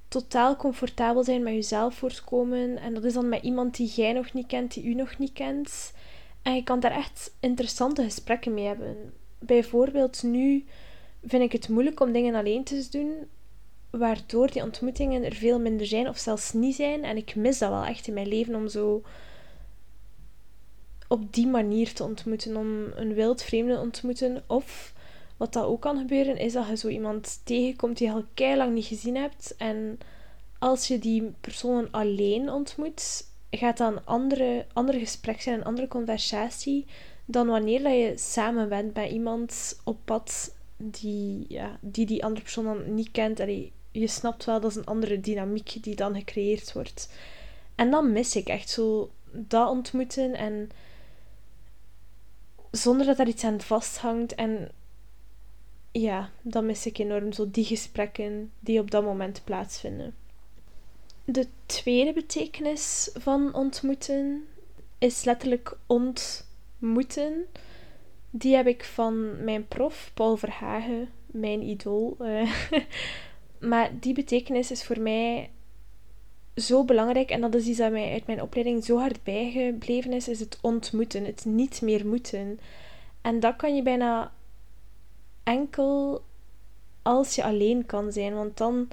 totaal 0.09 0.57
comfortabel 0.57 1.25
zijn 1.25 1.43
met 1.43 1.53
jezelf 1.53 1.95
voortkomen. 1.95 2.79
En 2.79 2.95
dat 2.95 3.05
is 3.05 3.13
dan 3.13 3.29
met 3.29 3.43
iemand 3.43 3.77
die 3.77 3.89
jij 3.89 4.13
nog 4.13 4.33
niet 4.33 4.47
kent, 4.47 4.75
die 4.75 4.85
u 4.85 4.95
nog 4.95 5.19
niet 5.19 5.33
kent. 5.33 5.93
En 6.43 6.55
je 6.55 6.63
kan 6.63 6.81
daar 6.81 6.97
echt 6.97 7.35
interessante 7.41 8.03
gesprekken 8.03 8.55
mee 8.55 8.67
hebben. 8.67 9.13
Bijvoorbeeld 9.39 10.23
nu 10.23 10.65
vind 11.25 11.43
ik 11.43 11.53
het 11.53 11.69
moeilijk 11.69 12.01
om 12.01 12.13
dingen 12.13 12.35
alleen 12.35 12.65
te 12.65 12.87
doen, 12.91 13.15
waardoor 13.91 14.51
die 14.51 14.63
ontmoetingen 14.63 15.25
er 15.25 15.35
veel 15.35 15.61
minder 15.61 15.87
zijn 15.87 16.09
of 16.09 16.19
zelfs 16.19 16.53
niet 16.53 16.75
zijn. 16.75 17.05
En 17.05 17.17
ik 17.17 17.35
mis 17.35 17.59
dat 17.59 17.71
wel 17.71 17.85
echt 17.85 18.07
in 18.07 18.15
mijn 18.15 18.29
leven 18.29 18.55
om 18.55 18.69
zo 18.69 19.03
op 21.09 21.33
die 21.35 21.47
manier 21.47 21.93
te 21.93 22.05
ontmoeten, 22.05 22.57
om 22.57 22.85
een 22.95 23.15
wild 23.15 23.43
vreemde 23.43 23.75
te 23.75 23.81
ontmoeten. 23.81 24.43
Of 24.47 24.92
wat 25.43 25.53
dat 25.53 25.65
ook 25.65 25.81
kan 25.81 25.99
gebeuren, 25.99 26.37
is 26.37 26.53
dat 26.53 26.69
je 26.69 26.77
zo 26.77 26.89
iemand 26.89 27.41
tegenkomt 27.45 27.99
die 27.99 28.07
je 28.07 28.13
al 28.13 28.25
kei 28.35 28.57
lang 28.57 28.75
niet 28.75 28.85
gezien 28.85 29.17
hebt. 29.17 29.55
En 29.57 29.99
als 30.59 30.89
je 30.89 30.99
die 30.99 31.35
persoon 31.41 31.89
alleen 31.91 32.51
ontmoet, 32.51 33.27
gaat 33.51 33.77
dat 33.77 33.93
een 33.93 34.05
andere, 34.05 34.67
andere 34.73 34.99
gesprek 34.99 35.41
zijn, 35.41 35.59
een 35.59 35.65
andere 35.65 35.89
conversatie, 35.89 36.87
dan 37.25 37.47
wanneer 37.47 37.83
dat 37.83 37.93
je 37.93 38.13
samen 38.17 38.69
bent 38.69 38.95
met 38.95 39.11
iemand 39.11 39.81
op 39.85 39.99
pad 40.05 40.55
die, 40.77 41.45
ja, 41.49 41.79
die 41.81 42.07
die 42.07 42.25
andere 42.25 42.43
persoon 42.43 42.65
dan 42.65 42.95
niet 42.95 43.11
kent. 43.11 43.39
Je 43.91 44.07
snapt 44.07 44.45
wel, 44.45 44.61
dat 44.61 44.71
is 44.71 44.77
een 44.77 44.85
andere 44.85 45.21
dynamiek 45.21 45.83
die 45.83 45.95
dan 45.95 46.15
gecreëerd 46.15 46.73
wordt. 46.73 47.13
En 47.75 47.91
dan 47.91 48.13
mis 48.13 48.37
ik 48.37 48.49
echt 48.49 48.69
zo 48.69 49.11
dat 49.31 49.69
ontmoeten 49.69 50.35
en 50.35 50.71
zonder 52.71 53.07
dat 53.07 53.19
er 53.19 53.29
iets 53.29 53.45
aan 53.45 53.61
vasthangt. 53.61 54.35
En 54.35 54.71
ja, 55.93 56.31
dan 56.43 56.67
mis 56.67 56.87
ik 56.87 56.99
enorm 56.99 57.33
zo 57.33 57.51
die 57.51 57.65
gesprekken 57.65 58.51
die 58.61 58.81
op 58.81 58.91
dat 58.91 59.05
moment 59.05 59.41
plaatsvinden. 59.45 60.15
De 61.25 61.47
tweede 61.67 62.13
betekenis 62.13 63.11
van 63.15 63.55
ontmoeten 63.55 64.45
is 64.99 65.25
letterlijk 65.25 65.77
ontmoeten. 65.87 67.47
Die 68.31 68.57
heb 68.57 68.67
ik 68.67 68.85
van 68.85 69.45
mijn 69.45 69.69
prof, 69.69 70.11
Paul 70.15 70.37
Verhagen, 70.37 71.09
mijn 71.27 71.63
idool. 71.63 72.17
Uh, 72.21 72.53
maar 73.71 73.91
die 74.01 74.15
betekenis 74.15 74.71
is 74.71 74.85
voor 74.85 75.01
mij 75.01 75.51
zo 76.57 76.85
belangrijk 76.85 77.31
en 77.31 77.41
dat 77.41 77.55
is 77.55 77.67
iets 77.67 77.79
dat 77.79 77.91
mij 77.91 78.13
uit 78.13 78.27
mijn 78.27 78.43
opleiding 78.43 78.85
zo 78.85 78.99
hard 78.99 79.23
bijgebleven 79.23 80.13
is, 80.13 80.29
is 80.29 80.41
het 80.41 80.59
ontmoeten, 80.61 81.25
het 81.25 81.45
niet 81.45 81.81
meer 81.83 82.07
moeten. 82.07 82.61
En 83.21 83.41
dat 83.41 83.57
kan 83.57 83.77
je 83.77 83.83
bijna 83.83 84.33
enkel 85.43 86.23
als 87.03 87.35
je 87.35 87.45
alleen 87.45 87.87
kan 87.87 88.13
zijn, 88.13 88.35
want 88.35 88.57
dan 88.57 88.89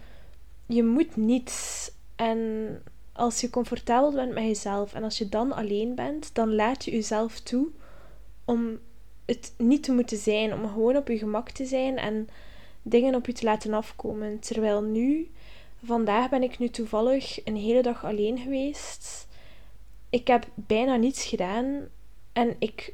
je 0.66 0.84
moet 0.84 1.16
niets. 1.16 1.92
En 2.16 2.82
als 3.14 3.42
je 3.42 3.50
comfortabel 3.50 4.14
bent 4.14 4.34
met 4.34 4.44
jezelf 4.44 4.94
en 4.94 5.04
als 5.04 5.18
je 5.18 5.30
dan 5.30 5.52
alleen 5.52 5.96
bent, 5.96 6.36
dan 6.36 6.56
laat 6.56 6.86
je 6.86 6.92
jezelf 6.92 7.40
toe 7.40 7.68
om 8.46 8.80
het 9.26 9.54
niet 9.58 9.84
te 9.84 9.92
moeten 9.92 10.18
zijn, 10.18 10.54
om 10.54 10.68
gewoon 10.68 10.96
op 10.96 11.08
je 11.08 11.18
gemak 11.18 11.50
te 11.50 11.66
zijn 11.66 11.98
en 11.98 12.30
dingen 12.82 13.16
op 13.16 13.26
je 13.26 13.34
te 13.34 13.44
laten 13.44 13.74
afkomen. 13.74 14.40
Terwijl 14.40 14.82
nu, 14.82 15.32
vandaag 15.84 16.30
ben 16.30 16.44
ik 16.44 16.60
nu 16.60 16.70
toevallig 16.70 17.46
een 17.46 17.56
hele 17.56 17.82
dag 17.82 18.06
alleen 18.06 18.38
geweest. 18.38 19.28
Ik 20.10 20.28
heb 20.28 20.48
bijna 20.56 20.96
niets 20.96 21.26
gedaan 21.26 21.88
en 22.34 22.56
ik 22.60 22.94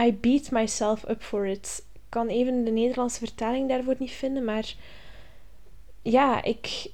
I 0.00 0.12
beat 0.12 0.50
myself 0.50 1.08
up 1.08 1.22
for 1.22 1.46
it. 1.46 1.84
Kan 2.08 2.28
even 2.28 2.64
de 2.64 2.70
Nederlandse 2.70 3.18
vertaling 3.18 3.68
daarvoor 3.68 3.94
niet 3.98 4.10
vinden, 4.10 4.44
maar 4.44 4.74
ja, 6.02 6.42
ik, 6.42 6.90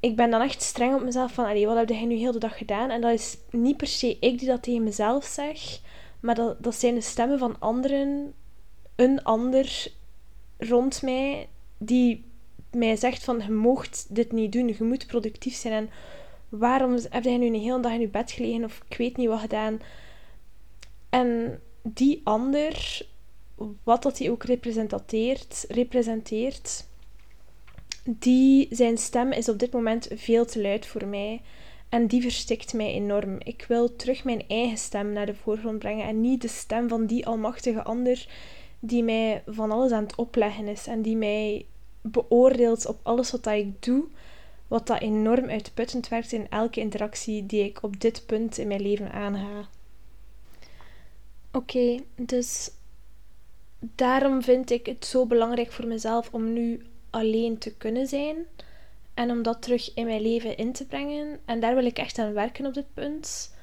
ik 0.00 0.16
ben 0.16 0.30
dan 0.30 0.40
echt 0.40 0.62
streng 0.62 0.94
op 0.94 1.02
mezelf 1.02 1.32
van, 1.32 1.64
wat 1.64 1.76
heb 1.76 1.88
jij 1.88 2.04
nu 2.04 2.14
heel 2.14 2.32
de 2.32 2.38
dag 2.38 2.58
gedaan? 2.58 2.90
En 2.90 3.00
dat 3.00 3.12
is 3.12 3.38
niet 3.50 3.76
per 3.76 3.86
se 3.86 4.16
ik 4.20 4.38
die 4.38 4.48
dat 4.48 4.62
tegen 4.62 4.84
mezelf 4.84 5.24
zeg, 5.24 5.80
maar 6.20 6.34
dat, 6.34 6.62
dat 6.62 6.74
zijn 6.74 6.94
de 6.94 7.00
stemmen 7.00 7.38
van 7.38 7.56
anderen, 7.58 8.34
een 8.96 9.22
ander 9.24 9.92
rond 10.58 11.02
mij, 11.02 11.48
die 11.78 12.24
mij 12.70 12.96
zegt 12.96 13.24
van, 13.24 13.38
je 13.38 13.50
moogt 13.52 14.06
dit 14.08 14.32
niet 14.32 14.52
doen, 14.52 14.68
je 14.68 14.84
moet 14.84 15.06
productief 15.06 15.54
zijn. 15.54 15.74
En 15.74 15.90
waarom 16.48 16.98
heb 17.10 17.24
jij 17.24 17.36
nu 17.36 17.46
een 17.46 17.54
hele 17.54 17.80
dag 17.80 17.92
in 17.92 18.00
je 18.00 18.08
bed 18.08 18.30
gelegen 18.30 18.64
of 18.64 18.82
ik 18.88 18.96
weet 18.96 19.16
niet 19.16 19.28
wat 19.28 19.40
gedaan? 19.40 19.80
En 21.10 21.60
die 21.82 22.20
ander, 22.24 23.02
wat 23.82 24.02
dat 24.02 24.18
hij 24.18 24.30
ook 24.30 24.44
representeert, 24.44 25.64
representeert 25.68 26.86
die, 28.04 28.68
zijn 28.70 28.98
stem 28.98 29.32
is 29.32 29.48
op 29.48 29.58
dit 29.58 29.72
moment 29.72 30.08
veel 30.14 30.44
te 30.44 30.60
luid 30.60 30.86
voor 30.86 31.06
mij. 31.06 31.42
En 31.88 32.06
die 32.06 32.22
verstikt 32.22 32.72
mij 32.72 32.92
enorm. 32.92 33.36
Ik 33.38 33.64
wil 33.68 33.96
terug 33.96 34.24
mijn 34.24 34.44
eigen 34.48 34.78
stem 34.78 35.12
naar 35.12 35.26
de 35.26 35.34
voorgrond 35.34 35.78
brengen. 35.78 36.06
En 36.06 36.20
niet 36.20 36.42
de 36.42 36.48
stem 36.48 36.88
van 36.88 37.06
die 37.06 37.26
almachtige 37.26 37.82
ander 37.82 38.28
die 38.80 39.02
mij 39.02 39.42
van 39.46 39.70
alles 39.70 39.92
aan 39.92 40.02
het 40.02 40.14
opleggen 40.14 40.68
is. 40.68 40.86
En 40.86 41.02
die 41.02 41.16
mij 41.16 41.66
beoordeelt 42.00 42.86
op 42.86 42.98
alles 43.02 43.30
wat 43.30 43.46
ik 43.46 43.82
doe. 43.82 44.04
Wat 44.68 44.86
dat 44.86 45.00
enorm 45.00 45.48
uitputtend 45.48 46.08
werkt 46.08 46.32
in 46.32 46.46
elke 46.50 46.80
interactie 46.80 47.46
die 47.46 47.64
ik 47.64 47.82
op 47.82 48.00
dit 48.00 48.22
punt 48.26 48.58
in 48.58 48.68
mijn 48.68 48.82
leven 48.82 49.12
aanga. 49.12 49.68
Oké, 51.52 52.00
dus 52.16 52.70
daarom 53.78 54.42
vind 54.42 54.70
ik 54.70 54.86
het 54.86 55.04
zo 55.04 55.26
belangrijk 55.26 55.72
voor 55.72 55.86
mezelf 55.86 56.28
om 56.32 56.52
nu 56.52 56.86
alleen 57.10 57.58
te 57.58 57.74
kunnen 57.74 58.06
zijn. 58.06 58.36
En 59.14 59.30
om 59.30 59.42
dat 59.42 59.62
terug 59.62 59.94
in 59.94 60.06
mijn 60.06 60.20
leven 60.20 60.56
in 60.56 60.72
te 60.72 60.86
brengen. 60.86 61.40
En 61.44 61.60
daar 61.60 61.74
wil 61.74 61.84
ik 61.84 61.98
echt 61.98 62.18
aan 62.18 62.32
werken 62.32 62.66
op 62.66 62.74
dit 62.74 62.94
punt. 62.94 63.54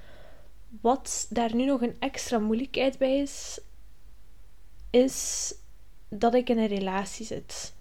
Wat 0.81 1.27
daar 1.29 1.55
nu 1.55 1.65
nog 1.65 1.81
een 1.81 1.95
extra 1.99 2.39
moeilijkheid 2.39 2.97
bij 2.97 3.17
is, 3.19 3.59
is 4.89 5.53
dat 6.09 6.33
ik 6.33 6.49
in 6.49 6.57
een 6.57 6.67
relatie 6.67 7.25
zit. 7.25 7.73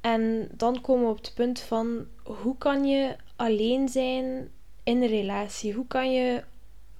En 0.00 0.48
dan 0.52 0.80
komen 0.80 1.04
we 1.04 1.10
op 1.10 1.16
het 1.16 1.34
punt 1.34 1.60
van 1.60 2.06
hoe 2.22 2.58
kan 2.58 2.84
je 2.84 3.16
alleen 3.36 3.88
zijn 3.88 4.50
in 4.82 5.02
een 5.02 5.08
relatie? 5.08 5.72
Hoe 5.72 5.86
kan 5.86 6.12
je 6.12 6.44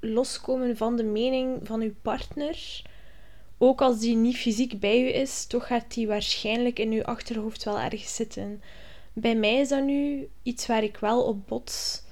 loskomen 0.01 0.77
van 0.77 0.97
de 0.97 1.05
mening 1.05 1.67
van 1.67 1.81
je 1.81 1.95
partner 2.03 2.83
ook 3.63 3.81
als 3.81 3.99
die 3.99 4.17
niet 4.17 4.37
fysiek 4.37 4.81
bij 4.81 5.03
u 5.03 5.07
is, 5.07 5.47
toch 5.47 5.67
gaat 5.67 5.95
die 5.95 6.07
waarschijnlijk 6.07 6.79
in 6.79 6.93
uw 6.93 7.05
achterhoofd 7.05 7.65
wel 7.65 7.79
ergens 7.79 8.15
zitten. 8.15 8.63
Bij 9.13 9.35
mij 9.35 9.55
is 9.55 9.69
dat 9.69 9.85
nu 9.85 10.29
iets 10.43 10.67
waar 10.67 10.83
ik 10.83 10.97
wel 10.97 11.23
op 11.23 11.47
bots. 11.47 12.03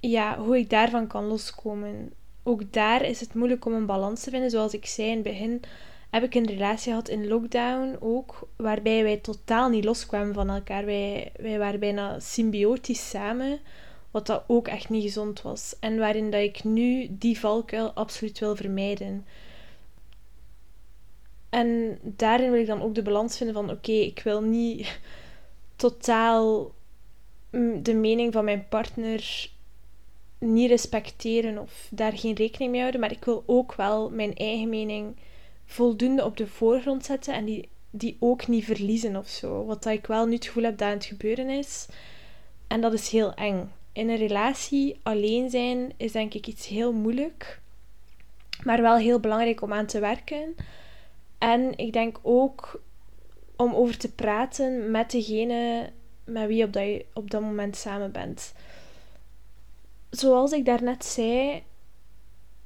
Ja, 0.00 0.38
hoe 0.38 0.58
ik 0.58 0.70
daarvan 0.70 1.06
kan 1.06 1.24
loskomen. 1.24 2.12
Ook 2.42 2.72
daar 2.72 3.04
is 3.04 3.20
het 3.20 3.34
moeilijk 3.34 3.64
om 3.64 3.72
een 3.72 3.86
balans 3.86 4.22
te 4.22 4.30
vinden. 4.30 4.50
Zoals 4.50 4.74
ik 4.74 4.86
zei 4.86 5.08
in 5.08 5.14
het 5.14 5.22
begin, 5.22 5.60
heb 6.10 6.22
ik 6.22 6.34
een 6.34 6.46
relatie 6.46 6.90
gehad 6.90 7.08
in 7.08 7.28
lockdown 7.28 7.96
ook, 8.00 8.48
waarbij 8.56 9.02
wij 9.02 9.16
totaal 9.16 9.68
niet 9.68 9.84
loskwamen 9.84 10.34
van 10.34 10.50
elkaar. 10.50 10.84
Wij, 10.84 11.32
wij 11.36 11.58
waren 11.58 11.80
bijna 11.80 12.20
symbiotisch 12.20 13.08
samen, 13.08 13.60
wat 14.10 14.26
dat 14.26 14.44
ook 14.46 14.68
echt 14.68 14.88
niet 14.88 15.02
gezond 15.02 15.42
was. 15.42 15.76
En 15.80 15.98
waarin 15.98 16.30
dat 16.30 16.40
ik 16.40 16.64
nu 16.64 17.06
die 17.10 17.38
valkuil 17.38 17.90
absoluut 17.90 18.38
wil 18.38 18.56
vermijden. 18.56 19.26
En 21.52 21.98
daarin 22.02 22.50
wil 22.50 22.60
ik 22.60 22.66
dan 22.66 22.82
ook 22.82 22.94
de 22.94 23.02
balans 23.02 23.36
vinden 23.36 23.54
van 23.54 23.70
oké, 23.70 23.92
ik 23.92 24.20
wil 24.24 24.40
niet 24.40 25.00
totaal 25.76 26.72
de 27.82 27.94
mening 27.94 28.32
van 28.32 28.44
mijn 28.44 28.68
partner 28.68 29.50
niet 30.38 30.70
respecteren 30.70 31.58
of 31.58 31.86
daar 31.90 32.12
geen 32.12 32.34
rekening 32.34 32.70
mee 32.70 32.80
houden, 32.80 33.00
maar 33.00 33.10
ik 33.10 33.24
wil 33.24 33.42
ook 33.46 33.74
wel 33.74 34.10
mijn 34.10 34.34
eigen 34.34 34.68
mening 34.68 35.16
voldoende 35.64 36.24
op 36.24 36.36
de 36.36 36.46
voorgrond 36.46 37.04
zetten 37.04 37.34
en 37.34 37.44
die, 37.44 37.68
die 37.90 38.16
ook 38.20 38.46
niet 38.46 38.64
verliezen 38.64 39.16
of 39.16 39.28
zo. 39.28 39.64
Wat 39.64 39.82
dat 39.82 39.92
ik 39.92 40.06
wel 40.06 40.26
nu 40.26 40.34
het 40.34 40.46
gevoel 40.46 40.64
heb 40.64 40.78
dat 40.78 40.88
aan 40.88 40.94
het 40.94 41.04
gebeuren 41.04 41.48
is. 41.48 41.86
En 42.66 42.80
dat 42.80 42.92
is 42.92 43.08
heel 43.08 43.34
eng. 43.34 43.72
In 43.92 44.08
een 44.08 44.16
relatie 44.16 45.00
alleen 45.02 45.50
zijn 45.50 45.92
is 45.96 46.12
denk 46.12 46.34
ik 46.34 46.46
iets 46.46 46.66
heel 46.66 46.92
moeilijk, 46.92 47.60
maar 48.64 48.82
wel 48.82 48.96
heel 48.96 49.20
belangrijk 49.20 49.62
om 49.62 49.72
aan 49.72 49.86
te 49.86 50.00
werken. 50.00 50.54
En 51.42 51.76
ik 51.76 51.92
denk 51.92 52.18
ook 52.22 52.82
om 53.56 53.74
over 53.74 53.98
te 53.98 54.12
praten 54.12 54.90
met 54.90 55.10
degene 55.10 55.90
met 56.24 56.46
wie 56.46 56.64
op 56.64 56.72
dat 56.72 56.82
je 56.82 57.06
op 57.12 57.30
dat 57.30 57.40
moment 57.40 57.76
samen 57.76 58.12
bent. 58.12 58.54
Zoals 60.10 60.52
ik 60.52 60.64
daarnet 60.64 61.04
zei, 61.04 61.62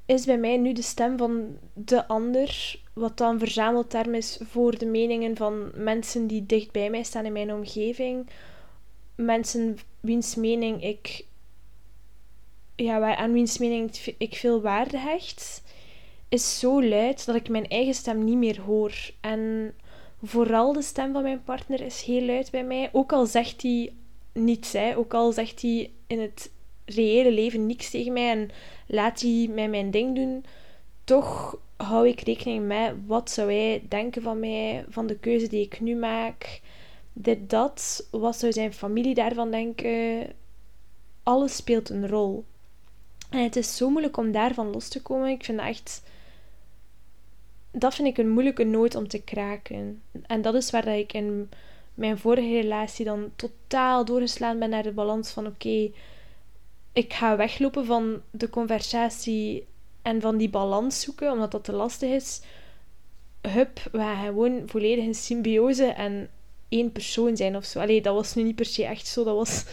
is 0.07 0.25
bij 0.25 0.39
mij 0.39 0.57
nu 0.57 0.73
de 0.73 0.83
stem 0.83 1.19
van 1.19 1.59
de 1.73 2.07
ander, 2.07 2.81
wat 2.93 3.17
dan 3.17 3.39
verzamelterm 3.39 4.15
is 4.15 4.39
voor 4.43 4.79
de 4.79 4.87
meningen 4.87 5.37
van 5.37 5.71
mensen 5.75 6.27
die 6.27 6.47
dicht 6.47 6.73
bij 6.73 6.91
mij 6.91 7.03
staan 7.03 7.25
in 7.25 7.33
mijn 7.33 7.53
omgeving. 7.53 8.29
Mensen 9.15 9.79
wiens 10.01 10.35
mening 10.35 10.83
ik, 10.83 11.25
ja, 12.75 13.17
aan 13.17 13.33
wiens 13.33 13.59
mening 13.59 13.97
ik 14.19 14.35
veel 14.35 14.61
waarde 14.61 14.99
hecht 14.99 15.63
is 16.29 16.59
zo 16.59 16.83
luid 16.83 17.27
dat 17.27 17.35
ik 17.35 17.49
mijn 17.49 17.69
eigen 17.69 17.95
stem 17.95 18.25
niet 18.25 18.37
meer 18.37 18.61
hoor. 18.61 19.11
En 19.21 19.75
vooral 20.23 20.73
de 20.73 20.83
stem 20.83 21.13
van 21.13 21.23
mijn 21.23 21.45
partner 21.45 21.81
is 21.81 22.03
heel 22.03 22.23
luid 22.23 22.51
bij 22.51 22.65
mij. 22.65 22.89
Ook 22.93 23.13
al 23.13 23.27
zegt 23.27 23.63
hij 23.63 23.93
niets, 24.33 24.73
hè. 24.73 24.97
ook 24.97 25.15
al 25.15 25.33
zegt 25.33 25.63
hij 25.63 25.91
in 26.07 26.21
het 26.21 26.51
reële 26.85 27.33
leven 27.33 27.67
niks 27.67 27.91
tegen 27.91 28.13
mij 28.13 28.31
en 28.31 28.51
laat 28.87 29.21
hij 29.21 29.49
mij 29.55 29.69
mijn 29.69 29.91
ding 29.91 30.15
doen, 30.15 30.45
toch 31.05 31.59
hou 31.77 32.09
ik 32.09 32.21
rekening 32.21 32.67
met 32.67 32.95
wat 33.07 33.31
zou 33.31 33.53
hij 33.53 33.83
denken 33.89 34.23
van 34.23 34.41
mij, 34.41 34.85
van 34.89 35.07
de 35.07 35.19
keuze 35.19 35.49
die 35.49 35.65
ik 35.65 35.81
nu 35.81 35.95
maak. 35.95 36.61
Dit, 37.13 37.51
dat, 37.51 38.09
wat 38.11 38.37
zou 38.37 38.53
zijn 38.53 38.73
familie 38.73 39.15
daarvan 39.15 39.51
denken? 39.51 40.27
Alles 41.23 41.57
speelt 41.57 41.89
een 41.89 42.09
rol. 42.09 42.45
En 43.31 43.43
het 43.43 43.57
is 43.57 43.77
zo 43.77 43.91
moeilijk 43.91 44.17
om 44.17 44.33
daarvan 44.33 44.71
los 44.71 44.89
te 44.89 45.03
komen. 45.03 45.29
Ik 45.29 45.45
vind 45.45 45.59
dat 45.59 45.67
echt 45.67 46.03
dat 47.79 47.95
vind 47.95 48.09
ik 48.09 48.19
een 48.19 48.31
moeilijke 48.31 48.65
noot 48.65 48.95
om 48.95 49.09
te 49.09 49.23
kraken. 49.23 50.03
En 50.27 50.43
dat 50.43 50.55
is 50.55 50.71
waar 50.71 50.99
ik 50.99 51.13
in 51.13 51.51
mijn 51.95 52.19
vorige 52.19 52.61
relatie 52.61 53.05
dan 53.05 53.31
totaal 53.37 54.05
doorgeslaan 54.05 54.59
ben 54.59 54.71
naar 54.71 54.83
de 54.83 54.93
balans 54.93 55.31
van 55.31 55.47
oké, 55.47 55.91
ik 56.93 57.13
ga 57.13 57.37
weglopen 57.37 57.87
van 57.87 58.21
de 58.31 58.51
conversatie 58.51 59.67
en 60.03 60.21
van 60.21 60.37
die 60.37 60.49
balans 60.49 61.01
zoeken, 61.01 61.33
omdat 61.33 61.51
dat 61.51 61.65
te 61.65 61.73
lastig 61.73 62.11
is. 62.11 62.41
Hup, 63.41 63.81
we 63.93 63.99
gaan 63.99 64.25
gewoon 64.25 64.63
volledig 64.67 65.05
in 65.05 65.15
symbiose 65.15 65.85
en 65.85 66.31
één 66.69 66.93
persoon 66.93 67.37
zijn 67.37 67.57
of 67.57 67.65
zo. 67.65 67.81
Allee, 67.81 68.01
dat 68.01 68.15
was 68.15 68.35
nu 68.35 68.43
niet 68.43 68.57
per 68.57 68.65
se 68.65 68.85
echt 68.85 69.07
zo. 69.07 69.25
Dat 69.25 69.37
was... 69.37 69.65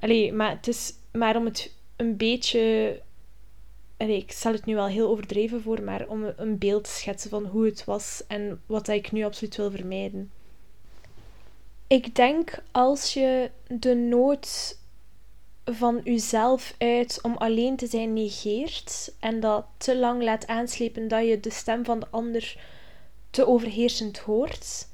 Allee, 0.00 0.32
maar 0.32 0.50
het 0.50 0.68
is 0.68 0.92
maar 1.12 1.36
om 1.36 1.44
het 1.44 1.74
een 1.96 2.16
beetje 2.16 3.00
ik 3.96 4.32
stel 4.32 4.52
het 4.52 4.64
nu 4.64 4.74
wel 4.74 4.86
heel 4.86 5.08
overdreven 5.08 5.62
voor, 5.62 5.82
maar 5.82 6.08
om 6.08 6.32
een 6.36 6.58
beeld 6.58 6.84
te 6.84 6.90
schetsen 6.90 7.30
van 7.30 7.44
hoe 7.46 7.64
het 7.64 7.84
was 7.84 8.22
en 8.26 8.62
wat 8.66 8.88
ik 8.88 9.12
nu 9.12 9.24
absoluut 9.24 9.56
wil 9.56 9.70
vermijden. 9.70 10.30
Ik 11.86 12.14
denk 12.14 12.62
als 12.70 13.12
je 13.12 13.50
de 13.68 13.94
nood 13.94 14.78
van 15.64 16.00
jezelf 16.04 16.74
uit 16.78 17.18
om 17.22 17.36
alleen 17.36 17.76
te 17.76 17.86
zijn 17.86 18.12
negeert 18.12 19.12
en 19.20 19.40
dat 19.40 19.66
te 19.76 19.96
lang 19.96 20.22
laat 20.22 20.46
aanslepen 20.46 21.08
dat 21.08 21.26
je 21.26 21.40
de 21.40 21.50
stem 21.50 21.84
van 21.84 22.00
de 22.00 22.06
ander 22.10 22.58
te 23.30 23.46
overheersend 23.46 24.18
hoort, 24.18 24.88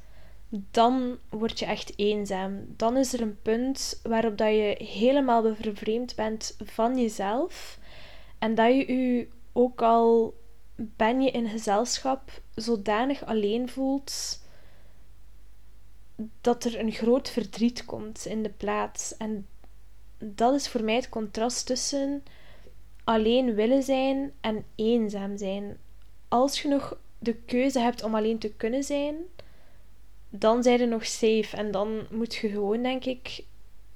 dan 0.49 1.19
word 1.29 1.59
je 1.59 1.67
echt 1.67 1.93
eenzaam. 1.97 2.65
Dan 2.77 2.97
is 2.97 3.13
er 3.13 3.21
een 3.21 3.39
punt 3.43 4.01
waarop 4.03 4.39
dat 4.39 4.49
je 4.49 4.75
helemaal 4.79 5.55
vervreemd 5.55 6.15
bent 6.15 6.57
van 6.65 6.99
jezelf 6.99 7.79
en 8.41 8.55
dat 8.55 8.67
je 8.67 8.93
je 8.93 9.29
ook 9.53 9.83
al 9.83 10.35
ben 10.77 11.21
je 11.21 11.31
in 11.31 11.49
gezelschap 11.49 12.43
zodanig 12.55 13.25
alleen 13.25 13.69
voelt 13.69 14.41
dat 16.41 16.65
er 16.65 16.79
een 16.79 16.93
groot 16.93 17.31
verdriet 17.31 17.85
komt 17.85 18.27
in 18.27 18.43
de 18.43 18.51
plaats. 18.51 19.17
En 19.17 19.47
dat 20.19 20.55
is 20.55 20.69
voor 20.69 20.85
mij 20.85 20.95
het 20.95 21.09
contrast 21.09 21.67
tussen 21.67 22.23
alleen 23.05 23.55
willen 23.55 23.83
zijn 23.83 24.33
en 24.41 24.65
eenzaam 24.75 25.37
zijn. 25.37 25.79
Als 26.29 26.63
je 26.63 26.69
nog 26.69 26.99
de 27.19 27.35
keuze 27.35 27.79
hebt 27.79 28.03
om 28.03 28.15
alleen 28.15 28.39
te 28.39 28.53
kunnen 28.53 28.85
zijn, 28.85 29.17
dan 30.29 30.63
zijn 30.63 30.79
je 30.79 30.87
nog 30.87 31.07
safe. 31.07 31.57
En 31.57 31.71
dan 31.71 32.07
moet 32.11 32.35
je 32.35 32.49
gewoon, 32.49 32.83
denk 32.83 33.05
ik, 33.05 33.45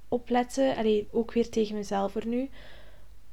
opletten. 0.09 0.77
Allee, 0.77 1.09
ook 1.11 1.33
weer 1.33 1.49
tegen 1.51 1.75
mezelf 1.75 2.15
er 2.15 2.27
nu 2.27 2.51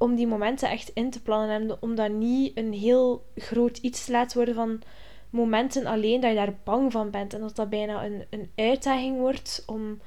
om 0.02 0.14
die 0.14 0.26
momenten 0.26 0.70
echt 0.70 0.90
in 0.94 1.10
te 1.10 1.22
plannen 1.22 1.48
en 1.48 1.76
om 1.80 1.94
dat 1.94 2.10
niet 2.10 2.56
een 2.56 2.72
heel 2.72 3.24
groot 3.36 3.78
iets 3.78 4.04
te 4.04 4.12
laten 4.12 4.36
worden 4.36 4.54
van 4.54 4.82
momenten 5.30 5.86
alleen 5.86 6.20
dat 6.20 6.30
je 6.30 6.36
daar 6.36 6.54
bang 6.64 6.92
van 6.92 7.10
bent 7.10 7.34
en 7.34 7.40
dat 7.40 7.56
dat 7.56 7.70
bijna 7.70 8.04
een, 8.04 8.24
een 8.30 8.50
uitdaging 8.56 9.18
wordt 9.18 9.62
om 9.66 10.00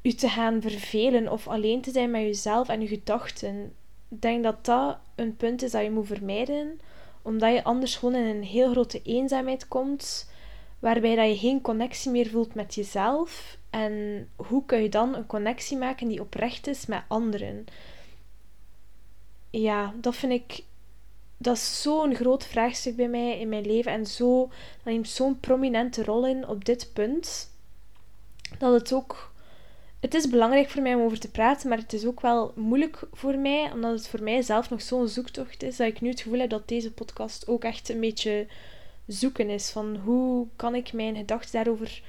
je 0.00 0.14
te 0.14 0.28
gaan 0.28 0.60
vervelen 0.60 1.32
of 1.32 1.48
alleen 1.48 1.80
te 1.80 1.90
zijn 1.90 2.10
met 2.10 2.20
jezelf 2.20 2.68
en 2.68 2.80
je 2.80 2.86
gedachten. 2.86 3.72
Ik 4.08 4.20
denk 4.22 4.42
dat 4.42 4.64
dat 4.64 4.98
een 5.14 5.36
punt 5.36 5.62
is 5.62 5.70
dat 5.70 5.82
je 5.82 5.90
moet 5.90 6.06
vermijden, 6.06 6.80
omdat 7.22 7.52
je 7.52 7.64
anders 7.64 7.96
gewoon 7.96 8.14
in 8.14 8.36
een 8.36 8.42
heel 8.42 8.70
grote 8.70 9.02
eenzaamheid 9.02 9.68
komt, 9.68 10.30
waarbij 10.78 11.16
dat 11.16 11.28
je 11.28 11.36
geen 11.36 11.60
connectie 11.60 12.10
meer 12.10 12.28
voelt 12.28 12.54
met 12.54 12.74
jezelf. 12.74 13.58
En 13.70 14.28
hoe 14.36 14.64
kun 14.64 14.82
je 14.82 14.88
dan 14.88 15.14
een 15.14 15.26
connectie 15.26 15.76
maken 15.76 16.08
die 16.08 16.20
oprecht 16.20 16.66
is 16.66 16.86
met 16.86 17.02
anderen? 17.08 17.66
Ja, 19.58 19.94
dat 20.00 20.16
vind 20.16 20.32
ik 20.32 20.64
dat 21.36 21.56
is 21.56 21.82
zo'n 21.82 22.14
groot 22.14 22.44
vraagstuk 22.44 22.96
bij 22.96 23.08
mij 23.08 23.38
in 23.40 23.48
mijn 23.48 23.66
leven 23.66 23.92
en 23.92 24.06
zo, 24.06 24.40
dat 24.46 24.84
neemt 24.84 25.08
zo'n 25.08 25.40
prominente 25.40 26.04
rol 26.04 26.26
in 26.26 26.48
op 26.48 26.64
dit 26.64 26.90
punt, 26.92 27.50
dat 28.58 28.72
het 28.72 28.92
ook... 28.92 29.34
Het 30.00 30.14
is 30.14 30.28
belangrijk 30.28 30.68
voor 30.68 30.82
mij 30.82 30.94
om 30.94 31.02
over 31.02 31.20
te 31.20 31.30
praten, 31.30 31.68
maar 31.68 31.78
het 31.78 31.92
is 31.92 32.04
ook 32.04 32.20
wel 32.20 32.52
moeilijk 32.56 33.02
voor 33.12 33.38
mij, 33.38 33.72
omdat 33.72 33.90
het 33.90 34.08
voor 34.08 34.22
mij 34.22 34.42
zelf 34.42 34.70
nog 34.70 34.82
zo'n 34.82 35.08
zoektocht 35.08 35.62
is, 35.62 35.76
dat 35.76 35.86
ik 35.86 36.00
nu 36.00 36.08
het 36.08 36.20
gevoel 36.20 36.38
heb 36.38 36.50
dat 36.50 36.68
deze 36.68 36.92
podcast 36.92 37.48
ook 37.48 37.64
echt 37.64 37.88
een 37.88 38.00
beetje 38.00 38.46
zoeken 39.06 39.50
is 39.50 39.70
van 39.70 39.96
hoe 39.96 40.46
kan 40.56 40.74
ik 40.74 40.92
mijn 40.92 41.16
gedachten 41.16 41.52
daarover 41.52 42.02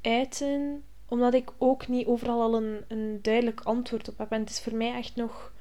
uiten, 0.00 0.82
omdat 1.08 1.34
ik 1.34 1.50
ook 1.58 1.88
niet 1.88 2.06
overal 2.06 2.42
al 2.42 2.54
een, 2.54 2.84
een 2.88 3.18
duidelijk 3.22 3.60
antwoord 3.60 4.08
op 4.08 4.18
heb. 4.18 4.32
En 4.32 4.40
het 4.40 4.50
is 4.50 4.60
voor 4.60 4.74
mij 4.74 4.94
echt 4.94 5.16
nog 5.16 5.52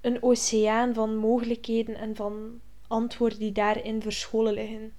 een 0.00 0.22
oceaan 0.22 0.94
van 0.94 1.16
mogelijkheden 1.16 1.94
en 1.94 2.16
van 2.16 2.60
antwoorden 2.86 3.38
die 3.38 3.52
daarin 3.52 4.02
verscholen 4.02 4.52
liggen. 4.52 4.92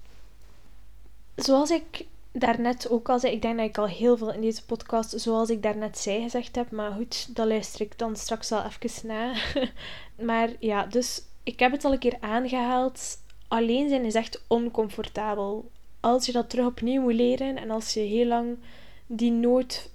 Zoals 1.34 1.70
ik 1.70 2.06
daarnet 2.32 2.90
ook 2.90 3.08
al 3.08 3.18
zei, 3.18 3.32
ik 3.32 3.42
denk 3.42 3.56
dat 3.56 3.66
ik 3.66 3.78
al 3.78 3.86
heel 3.86 4.16
veel 4.16 4.32
in 4.32 4.40
deze 4.40 4.64
podcast, 4.64 5.20
zoals 5.20 5.50
ik 5.50 5.62
daarnet 5.62 5.98
zei, 5.98 6.22
gezegd 6.22 6.56
heb, 6.56 6.70
maar 6.70 6.92
goed, 6.92 7.36
dat 7.36 7.46
luister 7.46 7.80
ik 7.80 7.98
dan 7.98 8.16
straks 8.16 8.48
wel 8.48 8.64
even 8.64 9.06
na. 9.06 9.34
maar 10.28 10.50
ja, 10.58 10.86
dus 10.86 11.22
ik 11.42 11.58
heb 11.58 11.72
het 11.72 11.84
al 11.84 11.92
een 11.92 11.98
keer 11.98 12.16
aangehaald. 12.20 13.18
Alleen 13.48 13.88
zijn 13.88 14.04
is 14.04 14.14
echt 14.14 14.44
oncomfortabel. 14.46 15.70
Als 16.00 16.26
je 16.26 16.32
dat 16.32 16.50
terug 16.50 16.66
opnieuw 16.66 17.02
moet 17.02 17.14
leren 17.14 17.56
en 17.56 17.70
als 17.70 17.94
je 17.94 18.00
heel 18.00 18.26
lang 18.26 18.56
die 19.06 19.30
nood 19.30 19.90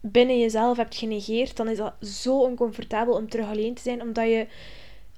binnen 0.00 0.38
jezelf 0.38 0.76
hebt 0.76 0.96
genegeerd, 0.96 1.56
dan 1.56 1.68
is 1.68 1.76
dat 1.76 1.94
zo 2.00 2.40
oncomfortabel 2.40 3.14
om 3.14 3.28
terug 3.28 3.48
alleen 3.48 3.74
te 3.74 3.82
zijn, 3.82 4.02
omdat 4.02 4.26
je 4.26 4.46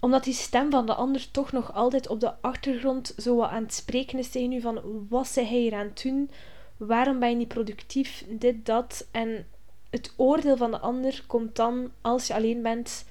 omdat 0.00 0.24
die 0.24 0.34
stem 0.34 0.70
van 0.70 0.86
de 0.86 0.94
ander 0.94 1.30
toch 1.30 1.52
nog 1.52 1.74
altijd 1.74 2.08
op 2.08 2.20
de 2.20 2.32
achtergrond 2.40 3.14
zo 3.18 3.36
wat 3.36 3.50
aan 3.50 3.62
het 3.62 3.74
spreken 3.74 4.18
is 4.18 4.30
tegen 4.30 4.50
je 4.50 4.60
van 4.60 5.06
wat 5.08 5.28
zei 5.28 5.46
hij 5.46 5.58
hier 5.58 5.74
aan 5.74 5.86
het 5.86 6.02
doen? 6.02 6.30
Waarom 6.76 7.18
ben 7.18 7.30
je 7.30 7.36
niet 7.36 7.48
productief? 7.48 8.24
Dit, 8.28 8.66
dat. 8.66 9.06
En 9.10 9.46
het 9.90 10.12
oordeel 10.16 10.56
van 10.56 10.70
de 10.70 10.78
ander 10.78 11.24
komt 11.26 11.56
dan, 11.56 11.90
als 12.00 12.26
je 12.26 12.34
alleen 12.34 12.62
bent, 12.62 13.04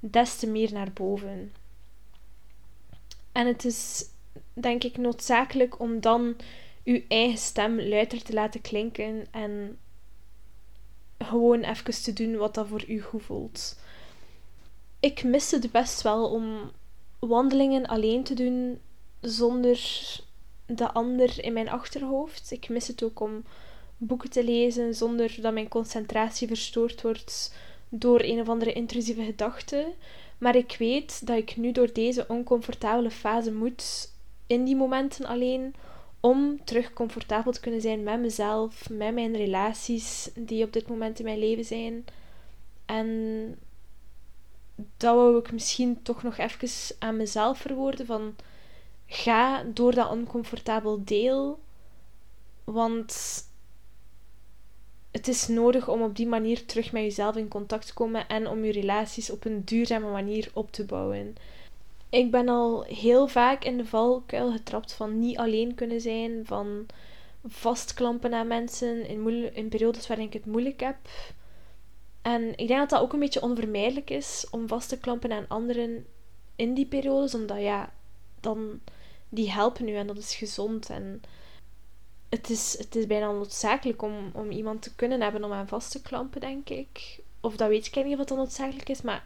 des 0.00 0.36
te 0.36 0.46
meer 0.46 0.72
naar 0.72 0.92
boven. 0.92 1.52
En 3.32 3.46
het 3.46 3.64
is, 3.64 4.04
denk 4.52 4.84
ik, 4.84 4.96
noodzakelijk 4.96 5.80
om 5.80 6.00
dan 6.00 6.36
je 6.82 7.04
eigen 7.08 7.38
stem 7.38 7.80
luider 7.80 8.22
te 8.22 8.32
laten 8.32 8.60
klinken 8.60 9.26
en 9.30 9.78
gewoon 11.18 11.60
even 11.60 12.02
te 12.02 12.12
doen 12.12 12.36
wat 12.36 12.54
dat 12.54 12.66
voor 12.68 12.84
u 12.88 13.00
goed 13.00 13.22
voelt. 13.22 13.78
Ik 15.00 15.24
mis 15.24 15.50
het 15.50 15.72
best 15.72 16.02
wel 16.02 16.30
om 16.30 16.70
wandelingen 17.18 17.86
alleen 17.86 18.22
te 18.22 18.34
doen 18.34 18.80
zonder 19.20 19.80
de 20.66 20.92
ander 20.92 21.44
in 21.44 21.52
mijn 21.52 21.68
achterhoofd. 21.68 22.50
Ik 22.50 22.68
mis 22.68 22.86
het 22.86 23.02
ook 23.02 23.20
om 23.20 23.44
boeken 23.96 24.30
te 24.30 24.44
lezen 24.44 24.94
zonder 24.94 25.36
dat 25.40 25.52
mijn 25.52 25.68
concentratie 25.68 26.48
verstoord 26.48 27.02
wordt 27.02 27.54
door 27.88 28.20
een 28.20 28.40
of 28.40 28.48
andere 28.48 28.72
intrusieve 28.72 29.24
gedachte. 29.24 29.92
Maar 30.38 30.56
ik 30.56 30.76
weet 30.78 31.26
dat 31.26 31.36
ik 31.36 31.56
nu 31.56 31.72
door 31.72 31.92
deze 31.92 32.24
oncomfortabele 32.28 33.10
fase 33.10 33.52
moet 33.52 34.12
in 34.46 34.64
die 34.64 34.76
momenten 34.76 35.26
alleen 35.26 35.74
om 36.20 36.64
terug 36.64 36.92
comfortabel 36.92 37.52
te 37.52 37.60
kunnen 37.60 37.80
zijn 37.80 38.02
met 38.02 38.20
mezelf, 38.20 38.90
met 38.90 39.14
mijn 39.14 39.36
relaties 39.36 40.30
die 40.34 40.64
op 40.64 40.72
dit 40.72 40.88
moment 40.88 41.18
in 41.18 41.24
mijn 41.24 41.38
leven 41.38 41.64
zijn. 41.64 42.04
En 42.86 43.58
dat 44.96 45.14
wou 45.14 45.38
ik 45.38 45.52
misschien 45.52 46.02
toch 46.02 46.22
nog 46.22 46.38
even 46.38 46.96
aan 46.98 47.16
mezelf 47.16 47.58
verwoorden 47.58 48.06
van 48.06 48.36
ga 49.06 49.62
door 49.62 49.94
dat 49.94 50.10
oncomfortabel 50.10 51.04
deel, 51.04 51.60
want 52.64 53.42
het 55.10 55.28
is 55.28 55.48
nodig 55.48 55.88
om 55.88 56.02
op 56.02 56.16
die 56.16 56.26
manier 56.26 56.66
terug 56.66 56.92
met 56.92 57.02
jezelf 57.02 57.36
in 57.36 57.48
contact 57.48 57.86
te 57.86 57.94
komen 57.94 58.28
en 58.28 58.46
om 58.46 58.64
je 58.64 58.72
relaties 58.72 59.30
op 59.30 59.44
een 59.44 59.64
duurzame 59.64 60.10
manier 60.10 60.50
op 60.52 60.72
te 60.72 60.84
bouwen. 60.84 61.36
Ik 62.10 62.30
ben 62.30 62.48
al 62.48 62.82
heel 62.82 63.28
vaak 63.28 63.64
in 63.64 63.76
de 63.76 63.84
valkuil 63.84 64.52
getrapt 64.52 64.92
van 64.92 65.18
niet 65.18 65.38
alleen 65.38 65.74
kunnen 65.74 66.00
zijn, 66.00 66.46
van 66.46 66.86
vastklampen 67.44 68.34
aan 68.34 68.46
mensen 68.46 69.08
in, 69.08 69.54
in 69.54 69.68
periodes 69.68 70.06
waarin 70.06 70.26
ik 70.26 70.32
het 70.32 70.46
moeilijk 70.46 70.80
heb. 70.80 70.96
En 72.22 72.58
ik 72.58 72.68
denk 72.68 72.80
dat 72.80 72.90
dat 72.90 73.00
ook 73.00 73.12
een 73.12 73.18
beetje 73.18 73.42
onvermijdelijk 73.42 74.10
is 74.10 74.46
om 74.50 74.68
vast 74.68 74.88
te 74.88 74.98
klampen 74.98 75.32
aan 75.32 75.48
anderen 75.48 76.06
in 76.56 76.74
die 76.74 76.86
periodes, 76.86 77.34
omdat 77.34 77.60
ja, 77.60 77.92
dan 78.40 78.80
die 79.28 79.50
helpen 79.50 79.88
u 79.88 79.94
en 79.94 80.06
dat 80.06 80.16
is 80.16 80.34
gezond. 80.34 80.90
En 80.90 81.22
het 82.28 82.50
is, 82.50 82.78
het 82.78 82.96
is 82.96 83.06
bijna 83.06 83.32
noodzakelijk 83.32 84.02
om, 84.02 84.30
om 84.32 84.50
iemand 84.50 84.82
te 84.82 84.94
kunnen 84.94 85.20
hebben 85.20 85.44
om 85.44 85.52
aan 85.52 85.68
vast 85.68 85.90
te 85.90 86.02
klampen, 86.02 86.40
denk 86.40 86.68
ik. 86.68 87.20
Of 87.40 87.56
dat 87.56 87.68
weet 87.68 87.86
ik 87.86 88.04
niet 88.04 88.18
of 88.18 88.26
dat 88.26 88.38
noodzakelijk 88.38 88.88
is, 88.88 89.02
maar 89.02 89.22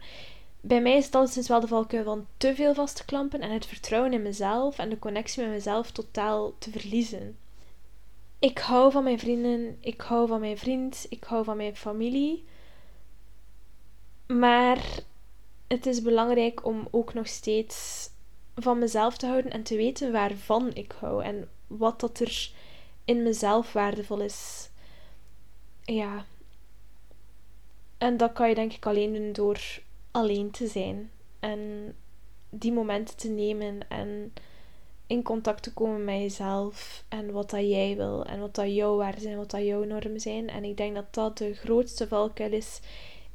bij 0.65 0.81
mij 0.81 0.97
is 0.97 1.05
het 1.05 1.15
alleszins 1.15 1.47
wel 1.47 1.59
de 1.59 1.67
valkuil 1.67 2.03
van 2.03 2.27
te 2.37 2.55
veel 2.55 2.73
vast 2.73 2.95
te 2.95 3.05
klampen 3.05 3.41
en 3.41 3.51
het 3.51 3.65
vertrouwen 3.65 4.13
in 4.13 4.21
mezelf 4.21 4.77
en 4.77 4.89
de 4.89 4.99
connectie 4.99 5.43
met 5.43 5.51
mezelf 5.51 5.91
totaal 5.91 6.57
te 6.57 6.71
verliezen. 6.71 7.37
Ik 8.39 8.57
hou 8.57 8.91
van 8.91 9.03
mijn 9.03 9.19
vrienden, 9.19 9.77
ik 9.79 10.01
hou 10.01 10.27
van 10.27 10.39
mijn 10.39 10.57
vriend, 10.57 11.05
ik 11.09 11.23
hou 11.23 11.43
van 11.43 11.57
mijn 11.57 11.75
familie. 11.75 12.45
Maar 14.27 14.99
het 15.67 15.85
is 15.85 16.01
belangrijk 16.01 16.65
om 16.65 16.87
ook 16.91 17.13
nog 17.13 17.27
steeds 17.27 18.09
van 18.55 18.79
mezelf 18.79 19.17
te 19.17 19.27
houden 19.27 19.51
en 19.51 19.63
te 19.63 19.75
weten 19.75 20.11
waarvan 20.11 20.73
ik 20.73 20.93
hou 20.99 21.23
en 21.23 21.49
wat 21.67 21.99
dat 21.99 22.19
er 22.19 22.51
in 23.05 23.23
mezelf 23.23 23.73
waardevol 23.73 24.19
is. 24.19 24.69
Ja. 25.81 26.25
En 27.97 28.17
dat 28.17 28.33
kan 28.33 28.49
je 28.49 28.55
denk 28.55 28.73
ik 28.73 28.85
alleen 28.85 29.13
doen 29.13 29.33
door 29.33 29.81
alleen 30.13 30.51
te 30.51 30.67
zijn. 30.67 31.11
En 31.39 31.93
die 32.49 32.71
momenten 32.71 33.17
te 33.17 33.29
nemen 33.29 33.89
en 33.89 34.33
in 35.07 35.23
contact 35.23 35.63
te 35.63 35.73
komen 35.73 36.03
met 36.03 36.19
jezelf 36.19 37.03
en 37.09 37.31
wat 37.31 37.49
dat 37.49 37.69
jij 37.69 37.95
wil 37.95 38.25
en 38.25 38.39
wat 38.39 38.55
dat 38.55 38.73
jouw 38.73 38.95
waarden 38.95 39.21
zijn, 39.21 39.37
wat 39.37 39.51
dat 39.51 39.63
jouw 39.63 39.83
normen 39.83 40.19
zijn. 40.19 40.49
En 40.49 40.63
ik 40.63 40.77
denk 40.77 40.95
dat 40.95 41.13
dat 41.13 41.37
de 41.37 41.53
grootste 41.53 42.07
valkuil 42.07 42.51
is 42.51 42.79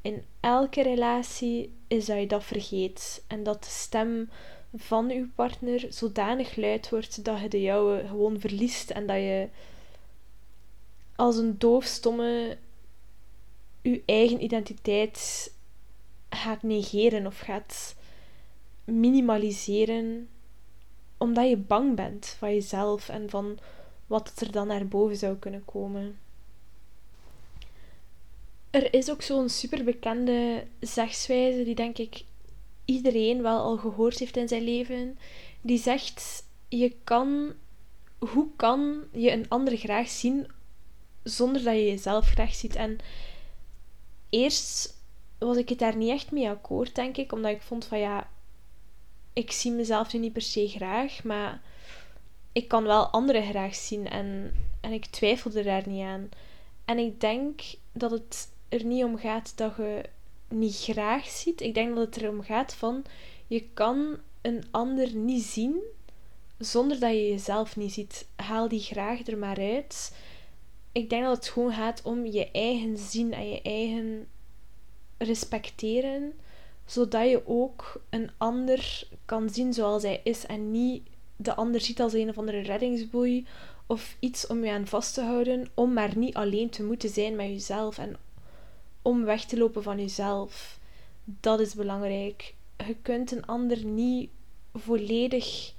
in 0.03 0.25
elke 0.41 0.83
relatie, 0.83 1.73
is 1.89 2.07
dat 2.07 2.19
je 2.19 2.27
dat 2.27 2.45
vergeet. 2.45 3.25
En 3.27 3.43
dat 3.43 3.65
de 3.65 3.71
stem 3.71 4.31
van 4.77 5.11
uw 5.11 5.27
partner 5.35 5.87
zodanig 5.89 6.57
luid 6.57 6.89
wordt 6.89 7.25
dat 7.25 7.41
je 7.41 7.49
de 7.49 7.63
jouwe 7.63 8.05
gewoon 8.09 8.41
verliest 8.41 8.91
en 8.91 9.07
dat 9.07 9.17
je 9.17 9.49
als 11.17 11.37
een 11.37 11.59
doofstomme 11.59 12.57
je 13.83 14.03
eigen 14.07 14.43
identiteit 14.43 15.53
gaat 16.39 16.63
negeren 16.63 17.27
of 17.27 17.39
gaat 17.39 17.97
minimaliseren 18.85 20.29
omdat 21.19 21.49
je 21.49 21.57
bang 21.57 21.97
bent 21.97 22.27
van 22.27 22.55
jezelf 22.55 23.09
en 23.09 23.31
van 23.31 23.59
wat 24.07 24.33
er 24.41 24.53
dan 24.53 24.67
naar 24.67 24.89
boven 24.89 25.17
zou 25.17 25.37
kunnen 25.37 25.65
komen. 25.65 26.19
Er 28.71 28.95
is 28.95 29.11
ook 29.11 29.23
zo'n 29.23 29.49
superbekende 29.49 30.67
zegswijze 30.81 31.65
die 31.65 31.75
denk 31.75 31.99
ik 31.99 32.25
iedereen 32.85 33.43
wel 33.43 33.59
al 33.59 33.77
gehoord 33.77 34.19
heeft 34.19 34.37
in 34.37 34.49
zijn 34.49 34.63
leven. 34.63 35.19
Die 35.61 35.79
zegt: 35.79 36.45
je 36.69 36.97
kan, 37.05 37.53
hoe 38.19 38.49
kan 38.57 39.03
je 39.13 39.31
een 39.31 39.49
ander 39.49 39.77
graag 39.77 40.09
zien 40.09 40.47
zonder 41.23 41.63
dat 41.63 41.75
je 41.75 41.85
jezelf 41.85 42.27
graag 42.27 42.55
ziet? 42.55 42.75
En 42.75 42.99
eerst 44.31 44.98
was 45.39 45.57
ik 45.57 45.69
het 45.69 45.79
daar 45.79 45.97
niet 45.97 46.11
echt 46.11 46.31
mee 46.31 46.49
akkoord, 46.49 46.95
denk 46.95 47.17
ik. 47.17 47.33
Omdat 47.33 47.51
ik 47.51 47.63
vond 47.63 47.85
van 47.85 47.99
ja, 47.99 48.29
ik 49.33 49.51
zie 49.53 49.73
mezelf 49.73 50.13
nu 50.13 50.19
niet 50.19 50.33
per 50.33 50.43
se 50.43 50.69
graag, 50.69 51.25
maar 51.25 51.61
ik 52.53 52.69
kan 52.69 52.85
wel 52.85 53.07
anderen 53.07 53.43
graag 53.43 53.75
zien. 53.75 54.09
En, 54.09 54.55
en 54.81 54.93
ik 54.93 55.07
twijfelde 55.07 55.63
daar 55.63 55.89
niet 55.89 56.05
aan. 56.05 56.29
En 56.85 56.99
ik 56.99 57.21
denk 57.21 57.61
dat 57.93 58.11
het 58.11 58.53
er 58.69 58.85
niet 58.85 59.05
om 59.05 59.19
gaat 59.19 59.53
dat 59.57 59.77
je 59.77 60.03
niet 60.49 60.77
graag 60.77 61.27
ziet. 61.27 61.61
Ik 61.61 61.75
denk 61.75 61.95
dat 61.95 62.07
het 62.07 62.23
erom 62.23 62.43
gaat 62.43 62.75
van 62.75 63.05
je 63.47 63.69
kan 63.75 64.19
een 64.41 64.65
ander 64.71 65.15
niet 65.15 65.43
zien 65.43 65.81
zonder 66.59 67.01
dat 67.01 67.11
je 67.11 67.29
jezelf 67.29 67.77
niet 67.77 67.93
ziet. 67.93 68.27
Haal 68.37 68.69
die 68.69 68.81
graag 68.81 69.27
er 69.27 69.39
maar 69.39 69.59
uit. 69.59 70.17
Ik 70.93 71.11
denk 71.11 71.25
dat 71.25 71.37
het 71.37 71.49
gewoon 71.49 71.73
gaat 71.73 72.03
om 72.03 72.27
je 72.27 72.51
eigen 72.51 72.99
zien 72.99 73.33
en 73.33 73.49
je 73.49 73.63
eigen 73.63 74.29
respecteren, 75.19 76.33
zodat 76.87 77.29
je 77.29 77.43
ook 77.47 78.03
een 78.11 78.31
ander 78.37 79.09
kan 79.25 79.51
zien 79.51 79.73
zoals 79.73 80.03
hij 80.03 80.21
is 80.25 80.47
en 80.47 80.71
niet 80.71 81.03
de 81.37 81.55
ander 81.55 81.81
ziet 81.81 82.01
als 82.01 82.13
een 82.13 82.29
of 82.29 82.39
andere 82.39 82.61
reddingsboei 82.61 83.47
of 83.87 84.17
iets 84.19 84.47
om 84.47 84.65
je 84.65 84.71
aan 84.71 84.87
vast 84.87 85.15
te 85.15 85.23
houden, 85.23 85.69
om 85.75 85.93
maar 85.93 86.19
niet 86.19 86.35
alleen 86.35 86.69
te 86.71 86.85
moeten 86.85 87.09
zijn 87.09 87.37
met 87.37 87.47
jezelf 87.47 87.99
en 87.99 88.17
om 89.03 89.25
weg 89.25 89.45
te 89.45 89.59
lopen 89.59 89.83
van 89.83 89.99
jezelf. 89.99 90.79
Dat 91.25 91.61
is 91.61 91.75
belangrijk. 91.75 92.55
Je 92.87 92.97
kunt 93.03 93.33
een 93.33 93.47
ander 93.47 93.85
niet 93.85 94.31
volledig 94.75 95.73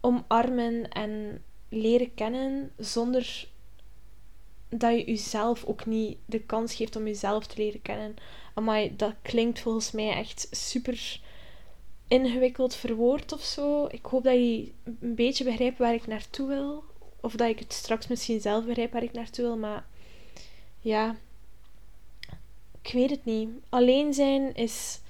omarmen 0.00 0.88
en 0.88 1.42
leren 1.68 2.14
kennen 2.14 2.72
zonder 2.78 3.48
dat 4.74 4.92
je 4.92 5.04
jezelf 5.04 5.64
ook 5.64 5.86
niet 5.86 6.18
de 6.24 6.40
kans 6.40 6.74
geeft 6.74 6.96
om 6.96 7.06
jezelf 7.06 7.46
te 7.46 7.56
leren 7.56 7.82
kennen. 7.82 8.16
Maar 8.54 8.96
dat 8.96 9.14
klinkt 9.22 9.60
volgens 9.60 9.90
mij 9.90 10.12
echt 10.12 10.48
super 10.50 11.20
ingewikkeld 12.08 12.74
verwoord 12.74 13.32
of 13.32 13.42
zo. 13.42 13.86
Ik 13.90 14.04
hoop 14.04 14.24
dat 14.24 14.34
je 14.34 14.72
een 14.84 15.14
beetje 15.14 15.44
begrijpt 15.44 15.78
waar 15.78 15.94
ik 15.94 16.06
naartoe 16.06 16.48
wil. 16.48 16.84
Of 17.20 17.32
dat 17.32 17.48
ik 17.48 17.58
het 17.58 17.72
straks 17.72 18.06
misschien 18.06 18.40
zelf 18.40 18.64
begrijp 18.64 18.92
waar 18.92 19.02
ik 19.02 19.12
naartoe 19.12 19.44
wil. 19.44 19.56
Maar 19.56 19.86
ja, 20.80 21.16
ik 22.82 22.92
weet 22.92 23.10
het 23.10 23.24
niet. 23.24 23.48
Alleen 23.68 24.14
zijn 24.14 24.54
is 24.54 25.00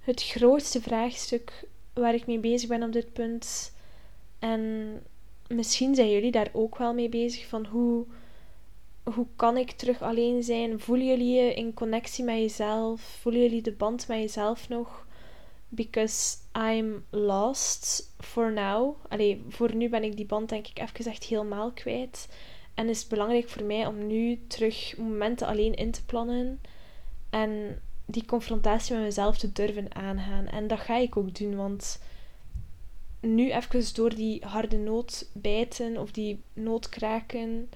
het 0.00 0.22
grootste 0.22 0.80
vraagstuk 0.80 1.64
waar 1.92 2.14
ik 2.14 2.26
mee 2.26 2.38
bezig 2.38 2.68
ben 2.68 2.82
op 2.82 2.92
dit 2.92 3.12
punt. 3.12 3.72
En 4.38 4.92
misschien 5.48 5.94
zijn 5.94 6.10
jullie 6.10 6.30
daar 6.30 6.50
ook 6.52 6.78
wel 6.78 6.94
mee 6.94 7.08
bezig 7.08 7.46
van 7.46 7.66
hoe, 7.66 8.04
hoe 9.14 9.26
kan 9.36 9.56
ik 9.56 9.70
terug 9.70 10.02
alleen 10.02 10.42
zijn? 10.42 10.80
Voelen 10.80 11.06
jullie 11.06 11.34
je 11.34 11.54
in 11.54 11.74
connectie 11.74 12.24
met 12.24 12.36
jezelf? 12.36 13.00
Voelen 13.00 13.42
jullie 13.42 13.62
de 13.62 13.72
band 13.72 14.08
met 14.08 14.18
jezelf 14.18 14.68
nog? 14.68 15.06
Because 15.68 16.36
I'm 16.52 17.04
lost 17.10 18.14
for 18.18 18.52
now. 18.52 18.96
Allee, 19.08 19.44
voor 19.48 19.74
nu 19.74 19.88
ben 19.88 20.04
ik 20.04 20.16
die 20.16 20.26
band 20.26 20.48
denk 20.48 20.66
ik 20.66 20.78
even 20.78 21.10
echt 21.10 21.24
helemaal 21.24 21.72
kwijt. 21.72 22.28
En 22.74 22.88
is 22.88 23.06
belangrijk 23.06 23.48
voor 23.48 23.64
mij 23.64 23.86
om 23.86 24.06
nu 24.06 24.40
terug 24.46 24.96
momenten 24.96 25.46
alleen 25.46 25.74
in 25.74 25.90
te 25.90 26.04
plannen. 26.04 26.60
En 27.30 27.80
die 28.06 28.24
confrontatie 28.24 28.94
met 28.94 29.04
mezelf 29.04 29.38
te 29.38 29.52
durven 29.52 29.94
aangaan. 29.94 30.46
En 30.46 30.66
dat 30.66 30.80
ga 30.80 30.96
ik 30.96 31.16
ook 31.16 31.34
doen, 31.38 31.56
want 31.56 32.02
nu 33.20 33.50
even 33.50 33.94
door 33.94 34.14
die 34.14 34.44
harde 34.44 34.76
noot 34.76 35.30
bijten 35.32 35.96
of 35.96 36.10
die 36.10 36.42
noot 36.52 36.88
kraken, 36.88 37.68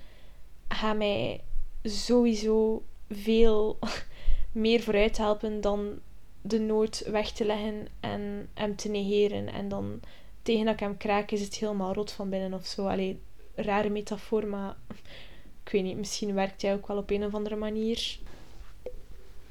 gaat 0.74 0.96
mij 0.96 1.40
sowieso 1.82 2.82
veel 3.08 3.78
meer 4.52 4.80
vooruit 4.80 5.16
helpen 5.16 5.60
dan 5.60 5.98
de 6.42 6.58
nood 6.58 7.04
weg 7.06 7.32
te 7.32 7.44
leggen 7.44 7.86
en 8.00 8.48
hem 8.54 8.76
te 8.76 8.88
negeren. 8.88 9.52
En 9.52 9.68
dan 9.68 10.00
tegen 10.42 10.64
dat 10.64 10.74
ik 10.74 10.80
hem 10.80 10.96
kraak 10.96 11.30
is 11.30 11.40
het 11.40 11.54
helemaal 11.54 11.92
rot 11.92 12.12
van 12.12 12.30
binnen 12.30 12.54
of 12.54 12.66
zo. 12.66 12.86
Allee, 12.86 13.20
rare 13.54 13.88
metafoor, 13.88 14.46
maar 14.46 14.76
ik 15.64 15.72
weet 15.72 15.82
niet, 15.82 15.96
misschien 15.96 16.34
werkt 16.34 16.62
hij 16.62 16.74
ook 16.74 16.86
wel 16.86 16.96
op 16.96 17.10
een 17.10 17.24
of 17.24 17.34
andere 17.34 17.56
manier. 17.56 18.18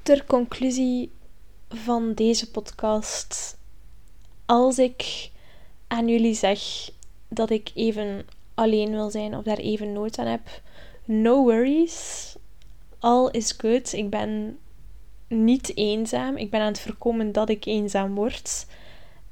Ter 0.02 0.24
conclusie 0.24 1.10
van 1.68 2.14
deze 2.14 2.50
podcast. 2.50 3.58
Als 4.46 4.78
ik 4.78 5.30
aan 5.86 6.08
jullie 6.08 6.34
zeg 6.34 6.90
dat 7.28 7.50
ik 7.50 7.70
even 7.74 8.26
alleen 8.54 8.90
wil 8.90 9.10
zijn 9.10 9.36
of 9.36 9.44
daar 9.44 9.58
even 9.58 9.92
nood 9.92 10.18
aan 10.18 10.26
heb, 10.26 10.60
no 11.10 11.42
worries. 11.44 12.36
All 12.98 13.28
is 13.30 13.52
good. 13.52 13.92
Ik 13.92 14.10
ben 14.10 14.58
niet 15.28 15.76
eenzaam. 15.76 16.36
Ik 16.36 16.50
ben 16.50 16.60
aan 16.60 16.66
het 16.66 16.80
voorkomen 16.80 17.32
dat 17.32 17.48
ik 17.48 17.64
eenzaam 17.64 18.14
word. 18.14 18.66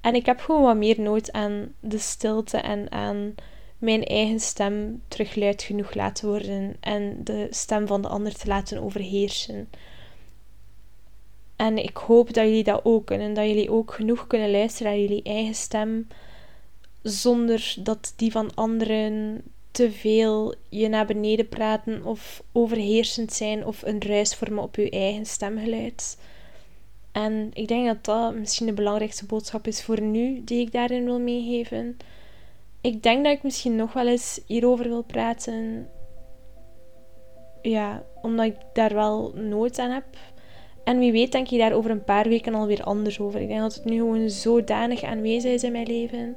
En 0.01 0.15
ik 0.15 0.27
heb 0.27 0.41
gewoon 0.41 0.63
wat 0.63 0.77
meer 0.77 1.01
nood 1.01 1.33
aan 1.33 1.75
de 1.81 1.99
stilte 1.99 2.57
en 2.57 2.93
aan 2.93 3.35
mijn 3.79 4.05
eigen 4.05 4.41
stem 4.41 5.03
terug 5.09 5.35
luid 5.35 5.63
genoeg 5.63 5.95
laten 5.95 6.29
worden 6.29 6.77
en 6.81 7.25
de 7.25 7.47
stem 7.51 7.87
van 7.87 8.03
de 8.03 8.09
ander 8.09 8.35
te 8.35 8.47
laten 8.47 8.83
overheersen. 8.83 9.69
En 11.57 11.79
ik 11.79 11.97
hoop 11.97 12.35
dat 12.35 12.45
jullie 12.45 12.65
dat 12.65 12.81
ook 12.85 13.07
kunnen, 13.07 13.35
dat 13.35 13.47
jullie 13.47 13.71
ook 13.71 13.93
genoeg 13.93 14.27
kunnen 14.27 14.51
luisteren 14.51 14.93
naar 14.93 15.01
jullie 15.01 15.23
eigen 15.23 15.55
stem 15.55 16.07
zonder 17.03 17.75
dat 17.79 18.13
die 18.17 18.31
van 18.31 18.55
anderen 18.55 19.43
te 19.79 19.91
veel 19.91 20.55
je 20.69 20.89
naar 20.89 21.07
beneden 21.07 21.49
praten 21.49 22.05
of 22.05 22.43
overheersend 22.53 23.33
zijn 23.33 23.67
of 23.67 23.83
een 23.83 24.03
ruis 24.03 24.35
vormen 24.35 24.63
op 24.63 24.77
je 24.77 24.91
eigen 24.91 25.27
stemgeluid. 25.27 26.19
En 27.13 27.51
ik 27.53 27.69
denk 27.69 27.87
dat 27.87 28.05
dat 28.05 28.35
misschien 28.35 28.67
de 28.67 28.73
belangrijkste 28.73 29.27
boodschap 29.27 29.67
is 29.67 29.83
voor 29.83 30.01
nu 30.01 30.45
die 30.45 30.61
ik 30.61 30.73
daarin 30.73 31.05
wil 31.05 31.21
meegeven. 31.21 31.97
Ik 32.81 33.03
denk 33.03 33.25
dat 33.25 33.33
ik 33.33 33.43
misschien 33.43 33.77
nog 33.77 33.93
wel 33.93 34.07
eens 34.07 34.41
hierover 34.47 34.89
wil 34.89 35.03
praten. 35.03 35.89
Ja, 37.63 38.05
omdat 38.23 38.47
ik 38.47 38.57
daar 38.73 38.95
wel 38.95 39.33
nood 39.35 39.79
aan 39.79 39.91
heb. 39.91 40.05
En 40.85 40.99
wie 40.99 41.13
weet 41.13 41.33
denk 41.33 41.51
ik 41.51 41.59
daar 41.59 41.73
over 41.73 41.91
een 41.91 42.05
paar 42.05 42.29
weken 42.29 42.55
alweer 42.55 42.83
anders 42.83 43.21
over. 43.21 43.41
Ik 43.41 43.49
denk 43.49 43.61
dat 43.61 43.75
het 43.75 43.85
nu 43.85 43.97
gewoon 43.97 44.31
zodanig 44.31 45.03
aanwezig 45.03 45.53
is 45.53 45.63
in 45.63 45.73
mijn 45.73 45.87
leven 45.87 46.37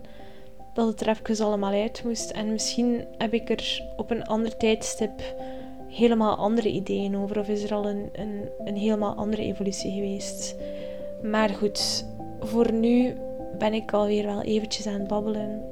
dat 0.74 0.88
het 0.88 1.02
er 1.02 1.08
even 1.08 1.46
allemaal 1.46 1.72
uit 1.74 2.04
moest. 2.04 2.30
En 2.30 2.52
misschien 2.52 3.06
heb 3.18 3.34
ik 3.34 3.50
er 3.50 3.84
op 3.98 4.12
een 4.12 4.26
ander 4.26 4.58
tijdstip 4.58 5.22
helemaal 5.88 6.36
andere 6.36 6.70
ideeën 6.70 7.18
over. 7.18 7.40
Of 7.40 7.48
is 7.48 7.64
er 7.64 7.74
al 7.74 7.90
een, 7.90 8.10
een, 8.14 8.50
een 8.66 8.76
helemaal 8.76 9.16
andere 9.16 9.44
evolutie 9.44 9.92
geweest. 9.92 10.56
Maar 11.24 11.50
goed, 11.50 12.06
voor 12.40 12.72
nu 12.72 13.14
ben 13.58 13.74
ik 13.74 13.94
alweer 13.94 14.26
wel 14.26 14.42
eventjes 14.42 14.88
aan 14.88 15.00
het 15.00 15.08
babbelen. 15.08 15.64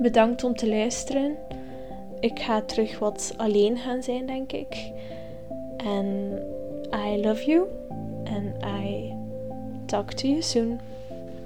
Bedankt 0.00 0.44
om 0.44 0.54
te 0.54 0.68
luisteren. 0.68 1.36
Ik 2.20 2.38
ga 2.40 2.62
terug 2.62 2.98
wat 2.98 3.34
alleen 3.36 3.76
gaan 3.76 4.02
zijn, 4.02 4.26
denk 4.26 4.52
ik. 4.52 4.92
En 5.76 6.38
I 6.94 7.20
love 7.22 7.44
you. 7.44 7.66
And 8.24 8.64
I 8.64 9.12
talk 9.86 10.12
to 10.12 10.28
you 10.28 10.42
soon. 10.42 10.80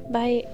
Bye. 0.08 0.44